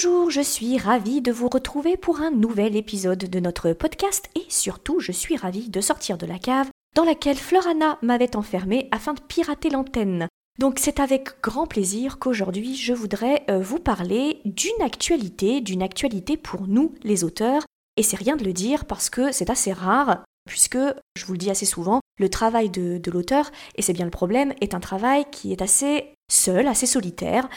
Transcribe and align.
Bonjour, 0.00 0.30
je 0.30 0.42
suis 0.42 0.78
ravie 0.78 1.20
de 1.20 1.32
vous 1.32 1.48
retrouver 1.48 1.96
pour 1.96 2.20
un 2.20 2.30
nouvel 2.30 2.76
épisode 2.76 3.18
de 3.18 3.40
notre 3.40 3.72
podcast 3.72 4.30
et 4.36 4.44
surtout 4.48 5.00
je 5.00 5.10
suis 5.10 5.36
ravie 5.36 5.70
de 5.70 5.80
sortir 5.80 6.16
de 6.16 6.24
la 6.24 6.38
cave 6.38 6.68
dans 6.94 7.02
laquelle 7.02 7.36
Florana 7.36 7.98
m'avait 8.00 8.36
enfermée 8.36 8.86
afin 8.92 9.12
de 9.12 9.20
pirater 9.20 9.70
l'antenne. 9.70 10.28
Donc 10.60 10.78
c'est 10.78 11.00
avec 11.00 11.40
grand 11.42 11.66
plaisir 11.66 12.20
qu'aujourd'hui 12.20 12.76
je 12.76 12.92
voudrais 12.92 13.42
euh, 13.50 13.58
vous 13.58 13.80
parler 13.80 14.40
d'une 14.44 14.80
actualité, 14.82 15.60
d'une 15.60 15.82
actualité 15.82 16.36
pour 16.36 16.68
nous 16.68 16.94
les 17.02 17.24
auteurs, 17.24 17.64
et 17.96 18.04
c'est 18.04 18.18
rien 18.18 18.36
de 18.36 18.44
le 18.44 18.52
dire 18.52 18.84
parce 18.84 19.10
que 19.10 19.32
c'est 19.32 19.50
assez 19.50 19.72
rare, 19.72 20.22
puisque, 20.48 20.78
je 21.16 21.26
vous 21.26 21.32
le 21.32 21.38
dis 21.38 21.50
assez 21.50 21.66
souvent, 21.66 21.98
le 22.20 22.28
travail 22.28 22.70
de, 22.70 22.98
de 22.98 23.10
l'auteur, 23.10 23.50
et 23.74 23.82
c'est 23.82 23.94
bien 23.94 24.04
le 24.04 24.12
problème, 24.12 24.54
est 24.60 24.74
un 24.74 24.80
travail 24.80 25.24
qui 25.32 25.50
est 25.50 25.60
assez 25.60 26.14
seul, 26.30 26.68
assez 26.68 26.86
solitaire, 26.86 27.48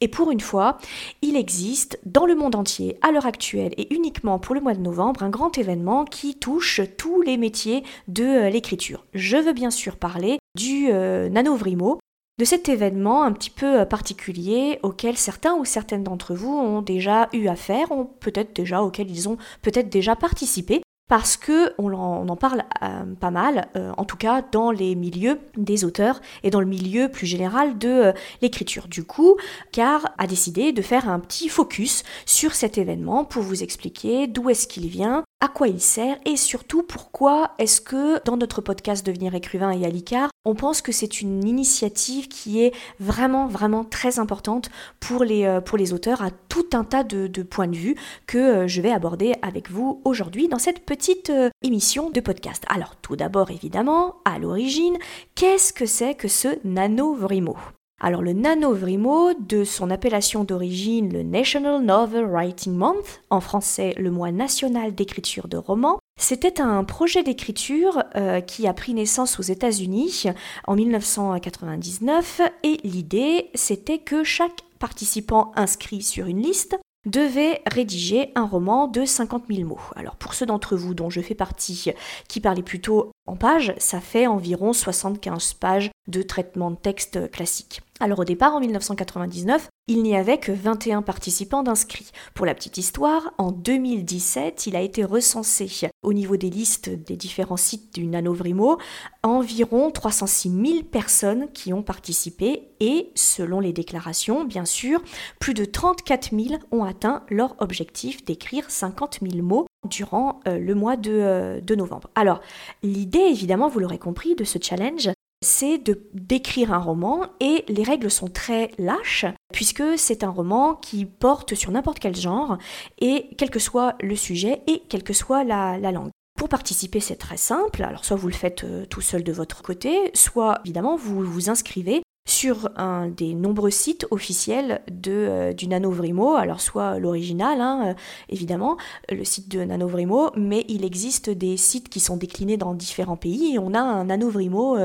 et 0.00 0.08
pour 0.08 0.30
une 0.30 0.40
fois, 0.40 0.78
il 1.22 1.36
existe 1.36 1.98
dans 2.06 2.26
le 2.26 2.36
monde 2.36 2.54
entier, 2.54 2.96
à 3.02 3.10
l'heure 3.10 3.26
actuelle 3.26 3.74
et 3.76 3.92
uniquement 3.94 4.38
pour 4.38 4.54
le 4.54 4.60
mois 4.60 4.74
de 4.74 4.80
novembre, 4.80 5.22
un 5.22 5.30
grand 5.30 5.58
événement 5.58 6.04
qui 6.04 6.36
touche 6.36 6.80
tous 6.96 7.22
les 7.22 7.36
métiers 7.36 7.82
de 8.06 8.24
euh, 8.24 8.50
l'écriture. 8.50 9.04
Je 9.14 9.36
veux 9.36 9.52
bien 9.52 9.70
sûr 9.70 9.96
parler 9.96 10.38
du 10.54 10.88
euh, 10.90 11.28
NanoVrimo, 11.28 11.98
de 12.38 12.44
cet 12.44 12.68
événement 12.68 13.24
un 13.24 13.32
petit 13.32 13.50
peu 13.50 13.80
euh, 13.80 13.84
particulier 13.84 14.78
auquel 14.82 15.16
certains 15.16 15.54
ou 15.54 15.64
certaines 15.64 16.04
d'entre 16.04 16.34
vous 16.34 16.56
ont 16.56 16.82
déjà 16.82 17.28
eu 17.32 17.48
affaire, 17.48 17.90
ont 17.90 18.08
peut-être 18.20 18.54
déjà 18.54 18.82
auquel 18.82 19.10
ils 19.10 19.28
ont 19.28 19.36
peut-être 19.62 19.88
déjà 19.88 20.14
participé 20.14 20.82
parce 21.08 21.38
que 21.38 21.72
on 21.78 21.92
en, 21.94 22.36
parle 22.36 22.64
euh, 22.82 23.04
pas 23.18 23.30
mal, 23.30 23.68
euh, 23.76 23.92
en 23.96 24.04
tout 24.04 24.16
cas 24.16 24.42
dans 24.52 24.70
les 24.70 24.94
milieux 24.94 25.40
des 25.56 25.84
auteurs 25.84 26.20
et 26.42 26.50
dans 26.50 26.60
le 26.60 26.66
milieu 26.66 27.08
plus 27.08 27.26
général 27.26 27.78
de 27.78 27.88
euh, 27.88 28.12
l'écriture. 28.42 28.86
Du 28.88 29.04
coup, 29.04 29.36
Car 29.72 30.14
a 30.18 30.26
décidé 30.26 30.72
de 30.72 30.82
faire 30.82 31.08
un 31.08 31.18
petit 31.18 31.48
focus 31.48 32.04
sur 32.26 32.54
cet 32.54 32.76
événement 32.78 33.24
pour 33.24 33.42
vous 33.42 33.62
expliquer 33.62 34.26
d'où 34.26 34.50
est-ce 34.50 34.68
qu'il 34.68 34.86
vient, 34.86 35.24
à 35.40 35.48
quoi 35.48 35.68
il 35.68 35.80
sert 35.80 36.18
et 36.24 36.36
surtout 36.36 36.82
pourquoi 36.82 37.52
est-ce 37.58 37.80
que 37.80 38.22
dans 38.24 38.36
notre 38.36 38.60
podcast 38.60 39.06
Devenir 39.06 39.34
écrivain 39.34 39.70
et 39.70 39.86
à 39.86 40.28
on 40.44 40.54
pense 40.54 40.82
que 40.82 40.92
c'est 40.92 41.20
une 41.20 41.46
initiative 41.46 42.28
qui 42.28 42.62
est 42.62 42.74
vraiment 42.98 43.46
vraiment 43.46 43.84
très 43.84 44.18
importante 44.18 44.70
pour 44.98 45.24
les, 45.24 45.44
euh, 45.44 45.60
auteurs 45.92 46.22
à 46.22 46.30
tout 46.48 46.66
un 46.72 46.84
tas 46.84 47.04
de, 47.04 47.42
points 47.42 47.68
de 47.68 47.76
vue 47.76 47.94
que 48.26 48.38
euh, 48.38 48.68
je 48.68 48.80
vais 48.80 48.90
aborder 48.90 49.34
avec 49.42 49.70
vous 49.70 50.00
aujourd'hui 50.04 50.48
dans 50.48 50.58
cette 50.58 50.84
petite 50.84 51.30
euh, 51.30 51.50
émission 51.62 52.10
de 52.10 52.20
podcast. 52.20 52.64
Alors 52.68 52.96
tout 52.96 53.16
d'abord 53.16 53.50
évidemment, 53.50 54.16
à 54.24 54.38
l'origine, 54.38 54.96
qu'est-ce 55.34 55.72
que 55.72 55.86
c'est 55.86 56.14
que 56.14 56.28
ce 56.28 56.58
nano-vrimo? 56.64 57.56
Alors 58.00 58.22
le 58.22 58.32
NaNoWriMo, 58.32 59.34
de 59.40 59.64
son 59.64 59.90
appellation 59.90 60.44
d'origine 60.44 61.12
le 61.12 61.24
National 61.24 61.82
Novel 61.82 62.26
Writing 62.26 62.74
Month, 62.74 63.22
en 63.28 63.40
français 63.40 63.92
le 63.96 64.10
mois 64.10 64.30
national 64.30 64.94
d'écriture 64.94 65.48
de 65.48 65.56
romans, 65.56 65.98
c'était 66.18 66.60
un 66.60 66.84
projet 66.84 67.24
d'écriture 67.24 68.04
euh, 68.14 68.40
qui 68.40 68.68
a 68.68 68.72
pris 68.72 68.94
naissance 68.94 69.40
aux 69.40 69.42
États-Unis 69.42 70.26
en 70.66 70.76
1999 70.76 72.40
et 72.62 72.78
l'idée 72.84 73.50
c'était 73.54 73.98
que 73.98 74.22
chaque 74.22 74.62
participant 74.78 75.50
inscrit 75.56 76.02
sur 76.02 76.26
une 76.26 76.42
liste 76.42 76.78
devait 77.06 77.62
rédiger 77.66 78.32
un 78.34 78.44
roman 78.44 78.86
de 78.86 79.04
50 79.04 79.44
000 79.50 79.66
mots. 79.66 79.80
Alors 79.96 80.16
pour 80.16 80.34
ceux 80.34 80.46
d'entre 80.46 80.76
vous 80.76 80.94
dont 80.94 81.10
je 81.10 81.20
fais 81.20 81.34
partie 81.34 81.92
qui 82.28 82.40
parlaient 82.40 82.62
plutôt 82.62 83.10
en 83.26 83.36
pages, 83.36 83.74
ça 83.78 84.00
fait 84.00 84.26
environ 84.26 84.72
75 84.72 85.54
pages 85.54 85.90
de 86.06 86.22
traitement 86.22 86.70
de 86.70 86.76
texte 86.76 87.30
classique. 87.30 87.82
Alors 88.00 88.20
au 88.20 88.24
départ, 88.24 88.54
en 88.54 88.60
1999, 88.60 89.68
il 89.88 90.02
n'y 90.02 90.16
avait 90.16 90.38
que 90.38 90.52
21 90.52 91.02
participants 91.02 91.62
d'inscrits. 91.62 92.10
Pour 92.34 92.46
la 92.46 92.54
petite 92.54 92.78
histoire, 92.78 93.32
en 93.38 93.50
2017, 93.50 94.66
il 94.66 94.76
a 94.76 94.80
été 94.82 95.02
recensé 95.02 95.88
au 96.02 96.12
niveau 96.12 96.36
des 96.36 96.50
listes 96.50 96.90
des 96.90 97.16
différents 97.16 97.56
sites 97.56 97.94
du 97.94 98.06
NanoVrimo 98.06 98.78
environ 99.22 99.90
306 99.90 100.50
000 100.50 100.82
personnes 100.84 101.50
qui 101.52 101.72
ont 101.72 101.82
participé 101.82 102.68
et, 102.80 103.10
selon 103.16 103.58
les 103.58 103.72
déclarations, 103.72 104.44
bien 104.44 104.64
sûr, 104.64 105.02
plus 105.40 105.54
de 105.54 105.64
34 105.64 106.30
000 106.30 106.60
ont 106.70 106.84
atteint 106.84 107.24
leur 107.30 107.56
objectif 107.58 108.24
d'écrire 108.24 108.70
50 108.70 109.18
000 109.22 109.42
mots 109.42 109.66
durant 109.88 110.40
euh, 110.46 110.58
le 110.58 110.74
mois 110.74 110.96
de, 110.96 111.10
euh, 111.12 111.60
de 111.60 111.74
novembre. 111.74 112.10
Alors, 112.14 112.40
l'idée, 112.82 113.18
évidemment, 113.18 113.68
vous 113.68 113.80
l'aurez 113.80 113.98
compris, 113.98 114.34
de 114.34 114.44
ce 114.44 114.58
challenge, 114.60 115.10
c'est 115.40 115.78
de 115.78 116.00
d'écrire 116.14 116.72
un 116.72 116.78
roman 116.78 117.26
et 117.40 117.64
les 117.68 117.82
règles 117.82 118.10
sont 118.10 118.28
très 118.28 118.70
lâches 118.78 119.26
puisque 119.52 119.82
c'est 119.96 120.24
un 120.24 120.30
roman 120.30 120.74
qui 120.74 121.04
porte 121.04 121.54
sur 121.54 121.70
n'importe 121.70 121.98
quel 121.98 122.16
genre 122.16 122.58
et 123.00 123.30
quel 123.36 123.50
que 123.50 123.58
soit 123.58 123.94
le 124.00 124.16
sujet 124.16 124.62
et 124.66 124.82
quelle 124.88 125.04
que 125.04 125.12
soit 125.12 125.44
la, 125.44 125.78
langue. 125.78 126.10
Pour 126.36 126.48
participer, 126.48 127.00
c'est 127.00 127.16
très 127.16 127.36
simple. 127.36 127.82
Alors, 127.82 128.04
soit 128.04 128.16
vous 128.16 128.28
le 128.28 128.34
faites 128.34 128.62
euh, 128.62 128.86
tout 128.86 129.00
seul 129.00 129.24
de 129.24 129.32
votre 129.32 129.62
côté, 129.62 130.10
soit 130.14 130.60
évidemment 130.64 130.96
vous 130.96 131.22
vous 131.22 131.50
inscrivez 131.50 132.02
sur 132.28 132.70
un 132.76 133.08
des 133.08 133.34
nombreux 133.34 133.70
sites 133.70 134.06
officiels 134.10 134.82
de, 134.90 135.12
euh, 135.12 135.52
du 135.52 135.66
NanoVrimo, 135.66 136.34
alors 136.34 136.60
soit 136.60 136.98
l'original, 136.98 137.60
hein, 137.60 137.88
euh, 137.88 137.94
évidemment, 138.28 138.76
le 139.10 139.24
site 139.24 139.48
de 139.48 139.64
NanoVrimo, 139.64 140.30
mais 140.36 140.64
il 140.68 140.84
existe 140.84 141.30
des 141.30 141.56
sites 141.56 141.88
qui 141.88 142.00
sont 142.00 142.16
déclinés 142.16 142.56
dans 142.56 142.74
différents 142.74 143.16
pays, 143.16 143.58
on 143.58 143.74
a 143.74 143.80
un 143.80 144.04
NanoVrimo 144.04 144.76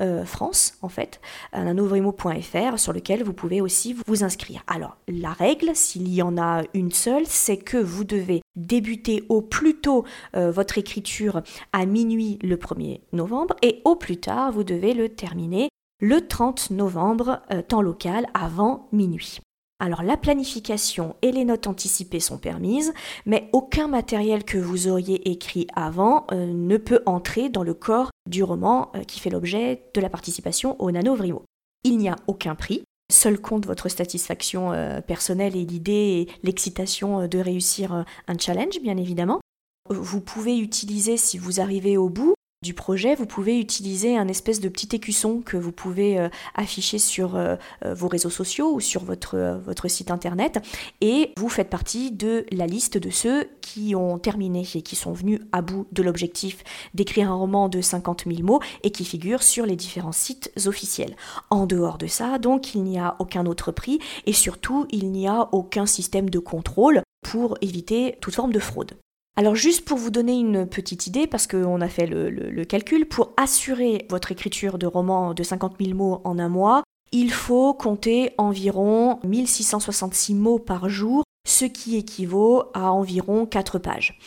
euh, 0.00 0.24
France, 0.24 0.74
en 0.82 0.88
fait, 0.88 1.20
un 1.52 1.64
nanovrimo.fr, 1.64 2.78
sur 2.78 2.92
lequel 2.92 3.22
vous 3.22 3.32
pouvez 3.32 3.60
aussi 3.60 3.96
vous 4.06 4.24
inscrire. 4.24 4.62
Alors, 4.66 4.96
la 5.06 5.32
règle, 5.32 5.70
s'il 5.74 6.12
y 6.12 6.20
en 6.20 6.36
a 6.36 6.62
une 6.74 6.92
seule, 6.92 7.26
c'est 7.26 7.58
que 7.58 7.76
vous 7.76 8.04
devez 8.04 8.42
débuter 8.56 9.24
au 9.28 9.40
plus 9.40 9.76
tôt 9.76 10.04
votre 10.34 10.78
écriture 10.78 11.42
à 11.72 11.86
minuit 11.86 12.38
le 12.42 12.56
1er 12.56 13.00
novembre, 13.12 13.54
et 13.62 13.80
au 13.84 13.94
plus 13.94 14.16
tard, 14.16 14.50
vous 14.52 14.64
devez 14.64 14.94
le 14.94 15.08
terminer 15.08 15.68
le 16.00 16.26
30 16.26 16.70
novembre, 16.70 17.40
euh, 17.52 17.62
temps 17.62 17.82
local, 17.82 18.26
avant 18.34 18.88
minuit. 18.92 19.40
Alors 19.80 20.02
la 20.02 20.16
planification 20.16 21.16
et 21.22 21.30
les 21.30 21.44
notes 21.44 21.66
anticipées 21.66 22.20
sont 22.20 22.38
permises, 22.38 22.92
mais 23.26 23.48
aucun 23.52 23.88
matériel 23.88 24.44
que 24.44 24.58
vous 24.58 24.88
auriez 24.88 25.30
écrit 25.30 25.66
avant 25.74 26.26
euh, 26.32 26.46
ne 26.46 26.76
peut 26.76 27.02
entrer 27.06 27.48
dans 27.48 27.62
le 27.62 27.74
corps 27.74 28.10
du 28.28 28.42
roman 28.42 28.90
euh, 28.94 29.02
qui 29.02 29.20
fait 29.20 29.30
l'objet 29.30 29.82
de 29.94 30.00
la 30.00 30.10
participation 30.10 30.80
au 30.80 30.90
NaNoWriMo. 30.90 31.44
Il 31.84 31.98
n'y 31.98 32.08
a 32.08 32.16
aucun 32.26 32.54
prix, 32.54 32.82
seul 33.10 33.40
compte 33.40 33.66
votre 33.66 33.88
satisfaction 33.88 34.72
personnelle 35.06 35.54
et 35.54 35.64
l'idée 35.64 35.92
et 35.92 36.28
l'excitation 36.42 37.28
de 37.28 37.38
réussir 37.38 38.04
un 38.26 38.38
challenge, 38.38 38.80
bien 38.82 38.96
évidemment. 38.96 39.40
Vous 39.88 40.20
pouvez 40.20 40.58
utiliser, 40.58 41.16
si 41.16 41.38
vous 41.38 41.60
arrivez 41.60 41.96
au 41.96 42.08
bout, 42.08 42.34
du 42.62 42.74
projet, 42.74 43.14
vous 43.14 43.26
pouvez 43.26 43.60
utiliser 43.60 44.16
un 44.16 44.26
espèce 44.26 44.60
de 44.60 44.68
petit 44.68 44.88
écusson 44.96 45.42
que 45.44 45.56
vous 45.56 45.70
pouvez 45.70 46.18
euh, 46.18 46.28
afficher 46.56 46.98
sur 46.98 47.36
euh, 47.36 47.54
euh, 47.84 47.94
vos 47.94 48.08
réseaux 48.08 48.30
sociaux 48.30 48.74
ou 48.74 48.80
sur 48.80 49.04
votre, 49.04 49.60
votre 49.64 49.86
site 49.86 50.10
internet 50.10 50.58
et 51.00 51.32
vous 51.36 51.48
faites 51.48 51.70
partie 51.70 52.10
de 52.10 52.46
la 52.50 52.66
liste 52.66 52.98
de 52.98 53.10
ceux 53.10 53.48
qui 53.60 53.94
ont 53.94 54.18
terminé 54.18 54.66
et 54.74 54.82
qui 54.82 54.96
sont 54.96 55.12
venus 55.12 55.40
à 55.52 55.62
bout 55.62 55.86
de 55.92 56.02
l'objectif 56.02 56.64
d'écrire 56.94 57.30
un 57.30 57.36
roman 57.36 57.68
de 57.68 57.80
50 57.80 58.24
000 58.26 58.42
mots 58.42 58.60
et 58.82 58.90
qui 58.90 59.04
figurent 59.04 59.44
sur 59.44 59.64
les 59.64 59.76
différents 59.76 60.10
sites 60.10 60.50
officiels. 60.66 61.14
En 61.50 61.64
dehors 61.64 61.96
de 61.96 62.08
ça, 62.08 62.38
donc, 62.38 62.74
il 62.74 62.82
n'y 62.82 62.98
a 62.98 63.14
aucun 63.20 63.46
autre 63.46 63.70
prix 63.70 64.00
et 64.26 64.32
surtout, 64.32 64.86
il 64.90 65.12
n'y 65.12 65.28
a 65.28 65.48
aucun 65.52 65.86
système 65.86 66.28
de 66.28 66.40
contrôle 66.40 67.02
pour 67.22 67.56
éviter 67.60 68.16
toute 68.20 68.34
forme 68.34 68.52
de 68.52 68.58
fraude. 68.58 68.94
Alors 69.38 69.54
juste 69.54 69.84
pour 69.84 69.98
vous 69.98 70.10
donner 70.10 70.32
une 70.32 70.66
petite 70.66 71.06
idée, 71.06 71.28
parce 71.28 71.46
qu'on 71.46 71.80
a 71.80 71.86
fait 71.86 72.08
le, 72.08 72.64
calcul, 72.64 73.06
pour 73.06 73.34
assurer 73.36 74.04
votre 74.10 74.32
écriture 74.32 74.78
de 74.78 74.86
roman 74.88 75.32
de 75.32 75.44
50 75.44 75.76
000 75.80 75.96
mots 75.96 76.20
en 76.24 76.40
un 76.40 76.48
mois, 76.48 76.82
il 77.12 77.30
faut 77.30 77.72
compter 77.72 78.32
environ 78.36 79.20
1666 79.22 80.34
mots 80.34 80.58
par 80.58 80.88
jour, 80.88 81.22
ce 81.46 81.66
qui 81.66 81.96
équivaut 81.96 82.64
à 82.74 82.90
environ 82.90 83.46
4 83.46 83.78
pages. 83.78 84.18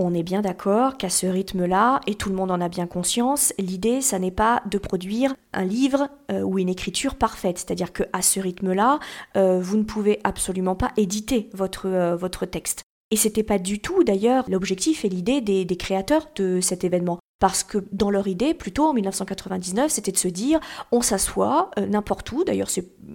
On 0.00 0.12
est 0.12 0.24
bien 0.24 0.40
d'accord 0.40 0.96
qu'à 0.96 1.10
ce 1.10 1.28
rythme-là, 1.28 2.00
et 2.08 2.16
tout 2.16 2.28
le 2.28 2.34
monde 2.34 2.50
en 2.50 2.60
a 2.60 2.68
bien 2.68 2.88
conscience, 2.88 3.54
l'idée, 3.60 4.00
ça 4.00 4.18
n'est 4.18 4.32
pas 4.32 4.64
de 4.68 4.78
produire 4.78 5.36
un 5.52 5.64
livre 5.64 6.08
euh, 6.32 6.40
ou 6.40 6.58
une 6.58 6.68
écriture 6.68 7.14
parfaite. 7.14 7.58
C'est-à-dire 7.58 7.92
qu'à 7.92 8.20
ce 8.20 8.40
rythme-là, 8.40 8.98
euh, 9.36 9.60
vous 9.60 9.76
ne 9.76 9.84
pouvez 9.84 10.18
absolument 10.24 10.74
pas 10.74 10.90
éditer 10.96 11.50
votre, 11.54 11.86
euh, 11.86 12.16
votre 12.16 12.46
texte. 12.46 12.82
Et 13.12 13.16
c'était 13.16 13.44
pas 13.44 13.58
du 13.58 13.80
tout 13.80 14.02
d'ailleurs 14.02 14.44
l'objectif 14.48 15.04
et 15.04 15.08
l'idée 15.08 15.40
des, 15.40 15.76
créateurs 15.76 16.28
de 16.34 16.60
cet 16.60 16.82
événement. 16.82 17.18
Parce 17.38 17.62
que 17.62 17.84
dans 17.92 18.10
leur 18.10 18.28
idée, 18.28 18.54
plutôt 18.54 18.86
en 18.86 18.94
1999, 18.94 19.90
c'était 19.90 20.10
de 20.10 20.16
se 20.16 20.26
dire 20.26 20.58
on 20.90 21.02
s'assoit 21.02 21.70
euh, 21.78 21.86
n'importe 21.86 22.32
où. 22.32 22.44
D'ailleurs, 22.44 22.70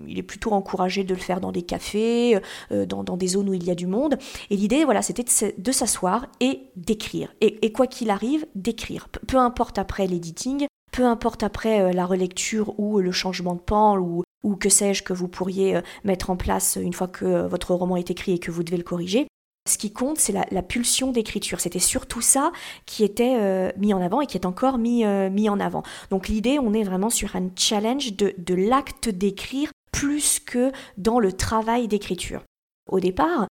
il 0.07 0.17
est 0.19 0.23
plutôt 0.23 0.51
encouragé 0.51 1.03
de 1.03 1.13
le 1.13 1.19
faire 1.19 1.41
dans 1.41 1.51
des 1.51 1.63
cafés, 1.63 2.39
euh, 2.71 2.85
dans, 2.85 3.17
des 3.17 3.27
zones 3.27 3.49
où 3.49 3.53
il 3.55 3.65
y 3.65 3.71
a 3.71 3.75
du 3.75 3.87
monde. 3.87 4.17
Et 4.51 4.57
l'idée, 4.57 4.85
voilà, 4.85 5.01
c'était 5.01 5.25
de, 5.57 5.71
s'asseoir 5.71 6.27
et 6.39 6.61
d'écrire. 6.75 7.33
Et, 7.41 7.73
quoi 7.73 7.87
qu'il 7.87 8.11
arrive, 8.11 8.45
d'écrire. 8.53 9.07
Peu 9.27 9.37
importe 9.37 9.79
après 9.79 10.05
l'editing, 10.05 10.67
peu 10.91 11.05
importe 11.05 11.41
après 11.41 11.81
euh, 11.81 11.91
la 11.91 12.05
relecture 12.05 12.79
ou 12.79 12.99
le 12.99 13.11
changement 13.11 13.55
de 13.55 13.61
pan 13.61 13.97
ou 13.97 14.55
que 14.55 14.69
sais-je 14.69 15.01
que 15.01 15.13
vous 15.13 15.27
pourriez 15.27 15.79
mettre 16.03 16.29
en 16.29 16.37
place 16.37 16.77
une 16.79 16.93
fois 16.93 17.07
que 17.07 17.47
votre 17.47 17.73
roman 17.73 17.97
est 17.97 18.11
écrit 18.11 18.33
et 18.33 18.39
que 18.39 18.51
vous 18.51 18.63
devez 18.63 18.77
le 18.77 18.83
corriger. 18.83 19.27
Ce 19.69 19.77
qui 19.77 19.93
compte, 19.93 20.17
c'est 20.17 20.33
la, 20.33 20.63
pulsion 20.63 21.11
d'écriture. 21.11 21.59
C'était 21.59 21.79
surtout 21.79 22.21
ça 22.21 22.51
qui 22.87 23.03
était 23.03 23.35
euh, 23.39 23.71
mis 23.77 23.93
en 23.93 24.01
avant 24.01 24.21
et 24.21 24.25
qui 24.25 24.35
est 24.35 24.45
encore 24.47 24.79
mis, 24.79 25.05
euh, 25.05 25.29
mis 25.29 25.49
en 25.49 25.59
avant. 25.59 25.83
Donc 26.09 26.27
l'idée, 26.27 26.57
on 26.57 26.73
est 26.73 26.83
vraiment 26.83 27.11
sur 27.11 27.35
un 27.35 27.49
challenge 27.55 28.13
de, 28.15 28.55
l'acte 28.55 29.09
d'écrire 29.09 29.71
plus 29.91 30.39
que 30.39 30.71
dans 30.97 31.19
le 31.19 31.31
travail 31.31 31.87
d'écriture. 31.87 32.41
Au 32.89 32.99
départ, 32.99 33.45